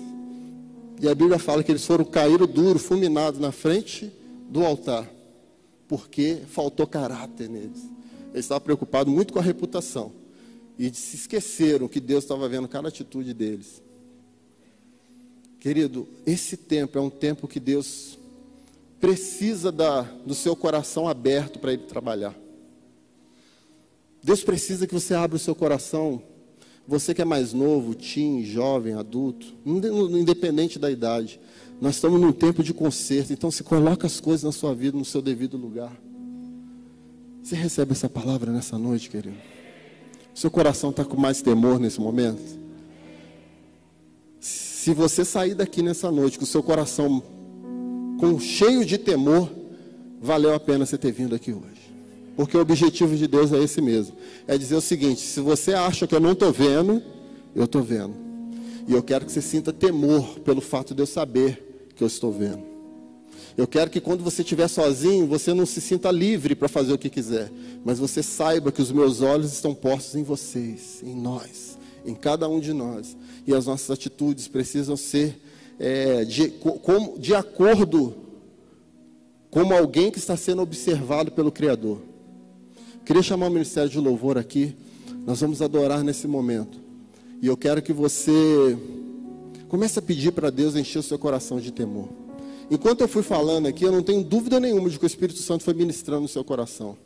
[1.02, 4.08] E a Bíblia fala que eles foram caíram duro, fulminados na frente
[4.48, 5.10] do altar,
[5.88, 7.90] porque faltou caráter neles.
[8.32, 10.22] Eles estavam preocupados muito com a reputação
[10.78, 13.82] e se esqueceram que Deus estava vendo cada atitude deles.
[15.60, 18.18] Querido, esse tempo é um tempo que Deus
[19.00, 22.34] precisa da, do seu coração aberto para Ele trabalhar.
[24.22, 26.22] Deus precisa que você abra o seu coração
[26.86, 31.40] você que é mais novo, teen, jovem, adulto, independente da idade,
[31.80, 35.04] nós estamos num tempo de conserto, então se coloca as coisas na sua vida no
[35.04, 35.92] seu devido lugar.
[37.42, 39.36] Você recebe essa palavra nessa noite, querido?
[40.34, 42.42] Seu coração está com mais temor nesse momento?
[44.40, 47.22] Se você sair daqui nessa noite com o seu coração
[48.18, 49.48] com cheio de temor,
[50.20, 51.84] valeu a pena você ter vindo aqui hoje.
[52.36, 54.16] Porque o objetivo de Deus é esse mesmo.
[54.46, 57.00] É dizer o seguinte: se você acha que eu não estou vendo,
[57.54, 58.14] eu estou vendo.
[58.88, 62.32] E eu quero que você sinta temor pelo fato de eu saber que eu estou
[62.32, 62.73] vendo.
[63.56, 66.98] Eu quero que quando você estiver sozinho, você não se sinta livre para fazer o
[66.98, 67.52] que quiser.
[67.84, 72.48] Mas você saiba que os meus olhos estão postos em vocês, em nós, em cada
[72.48, 73.16] um de nós.
[73.46, 75.40] E as nossas atitudes precisam ser
[75.78, 78.14] é, de, com, de acordo
[79.50, 82.02] como alguém que está sendo observado pelo Criador.
[83.04, 84.74] Queria chamar o ministério de louvor aqui.
[85.24, 86.80] Nós vamos adorar nesse momento.
[87.40, 88.76] E eu quero que você
[89.68, 92.23] comece a pedir para Deus encher o seu coração de temor.
[92.70, 95.64] Enquanto eu fui falando aqui, eu não tenho dúvida nenhuma de que o Espírito Santo
[95.64, 96.96] foi ministrando no seu coração.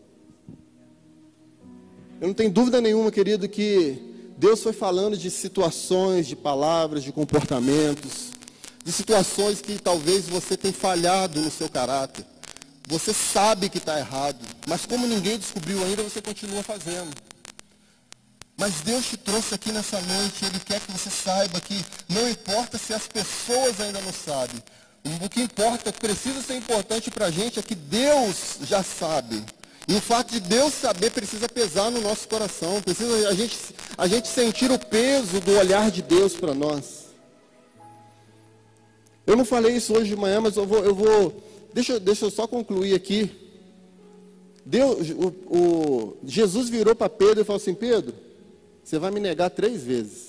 [2.20, 3.98] Eu não tenho dúvida nenhuma, querido, que
[4.36, 8.30] Deus foi falando de situações, de palavras, de comportamentos,
[8.84, 12.24] de situações que talvez você tenha falhado no seu caráter.
[12.88, 17.10] Você sabe que está errado, mas como ninguém descobriu ainda, você continua fazendo.
[18.56, 22.78] Mas Deus te trouxe aqui nessa noite, Ele quer que você saiba que não importa
[22.78, 24.60] se as pessoas ainda não sabem.
[25.04, 29.42] O que importa, precisa ser importante para a gente, é que Deus já sabe.
[29.86, 33.56] E o fato de Deus saber precisa pesar no nosso coração, precisa a gente,
[33.96, 37.06] a gente sentir o peso do olhar de Deus para nós.
[39.26, 42.30] Eu não falei isso hoje de manhã, mas eu vou, eu vou Deixa, deixa eu
[42.30, 43.30] só concluir aqui.
[44.64, 48.14] Deus, o, o, Jesus virou para Pedro e falou assim: Pedro,
[48.82, 50.27] você vai me negar três vezes.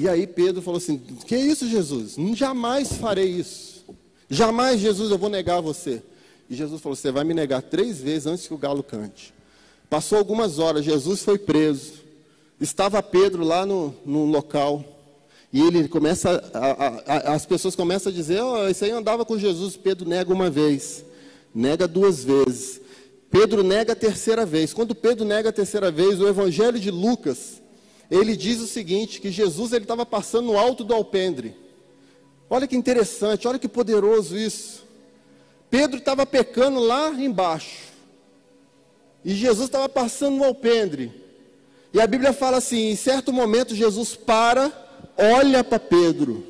[0.00, 0.96] E aí Pedro falou assim:
[1.26, 2.14] Que isso, Jesus?
[2.36, 3.84] Jamais farei isso.
[4.30, 6.00] Jamais, Jesus, eu vou negar você.
[6.48, 9.34] E Jesus falou: Você vai me negar três vezes antes que o galo cante.
[9.90, 11.94] Passou algumas horas, Jesus foi preso.
[12.60, 14.84] Estava Pedro lá no, no local.
[15.52, 19.36] E ele começa, a, a, as pessoas começam a dizer, oh, isso aí andava com
[19.36, 21.04] Jesus, Pedro nega uma vez,
[21.52, 22.80] nega duas vezes.
[23.30, 24.72] Pedro nega a terceira vez.
[24.72, 27.57] Quando Pedro nega a terceira vez, o Evangelho de Lucas,
[28.10, 31.54] ele diz o seguinte, que Jesus ele estava passando no alto do alpendre.
[32.48, 34.86] Olha que interessante, olha que poderoso isso.
[35.70, 37.88] Pedro estava pecando lá embaixo.
[39.24, 41.12] E Jesus estava passando no alpendre.
[41.92, 44.72] E a Bíblia fala assim, em certo momento Jesus para
[45.18, 46.46] olha para Pedro.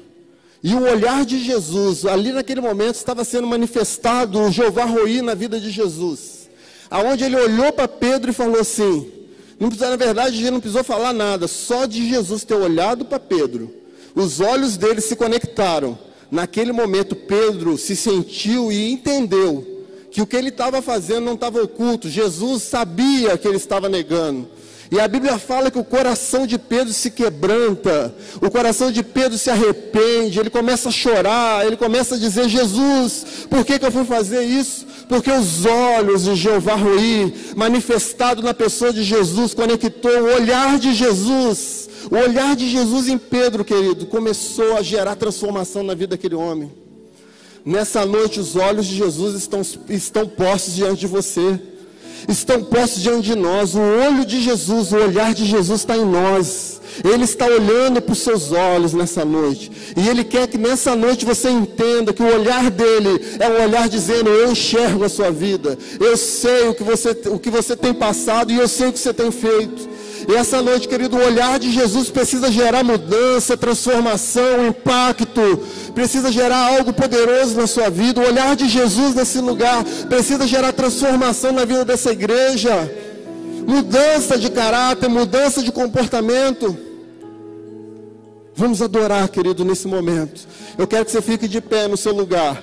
[0.62, 5.34] E o olhar de Jesus, ali naquele momento, estava sendo manifestado o Jeová Roi na
[5.34, 6.48] vida de Jesus.
[6.90, 9.10] Aonde ele olhou para Pedro e falou assim:
[9.58, 13.18] não precisa, na verdade, ele não precisou falar nada, só de Jesus ter olhado para
[13.18, 13.74] Pedro.
[14.14, 15.98] Os olhos dele se conectaram.
[16.30, 21.62] Naquele momento, Pedro se sentiu e entendeu que o que ele estava fazendo não estava
[21.62, 22.08] oculto.
[22.08, 24.48] Jesus sabia que ele estava negando.
[24.90, 29.36] E a Bíblia fala que o coração de Pedro se quebranta, o coração de Pedro
[29.36, 33.92] se arrepende, ele começa a chorar, ele começa a dizer: Jesus, por que, que eu
[33.92, 34.86] fui fazer isso?
[35.08, 40.92] Porque os olhos de Jeová Rui, manifestado na pessoa de Jesus, conectou o olhar de
[40.92, 46.34] Jesus, o olhar de Jesus em Pedro, querido, começou a gerar transformação na vida daquele
[46.34, 46.70] homem.
[47.64, 51.60] Nessa noite, os olhos de Jesus estão, estão postos diante de você
[52.28, 53.74] estão postos diante de nós.
[53.74, 56.80] O olho de Jesus, o olhar de Jesus está em nós.
[57.04, 59.70] Ele está olhando para os seus olhos nessa noite.
[59.96, 63.88] E Ele quer que nessa noite você entenda que o olhar dele é um olhar
[63.88, 65.78] dizendo: Eu enxergo a sua vida.
[66.00, 68.98] Eu sei o que você, o que você tem passado e eu sei o que
[68.98, 69.88] você tem feito.
[70.28, 75.62] E essa noite, querido, o olhar de Jesus precisa gerar mudança, transformação, impacto,
[75.94, 78.20] precisa gerar algo poderoso na sua vida.
[78.20, 82.94] O olhar de Jesus nesse lugar precisa gerar transformação na vida dessa igreja,
[83.66, 86.76] mudança de caráter, mudança de comportamento.
[88.54, 90.46] Vamos adorar, querido, nesse momento.
[90.76, 92.62] Eu quero que você fique de pé no seu lugar.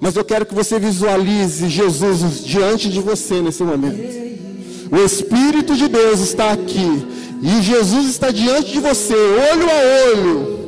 [0.00, 4.37] Mas eu quero que você visualize Jesus diante de você nesse momento.
[4.90, 7.06] O Espírito de Deus está aqui.
[7.42, 10.58] E Jesus está diante de você, olho a olho.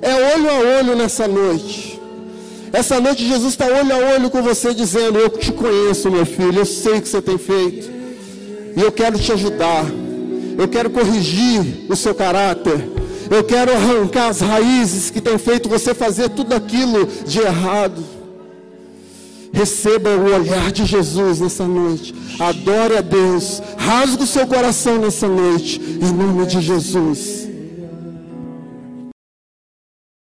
[0.00, 2.00] é olho a olho nessa noite.
[2.72, 6.60] Essa noite Jesus está olho a olho com você, dizendo: Eu te conheço, meu filho,
[6.60, 7.90] eu sei o que você tem feito,
[8.76, 9.84] e eu quero te ajudar,
[10.56, 12.88] eu quero corrigir o seu caráter,
[13.30, 18.17] eu quero arrancar as raízes que têm feito você fazer tudo aquilo de errado.
[19.58, 22.14] Receba o olhar de Jesus nessa noite.
[22.38, 23.60] Adore a Deus.
[23.76, 25.80] Rasgue o seu coração nessa noite.
[25.80, 27.47] Em nome de Jesus.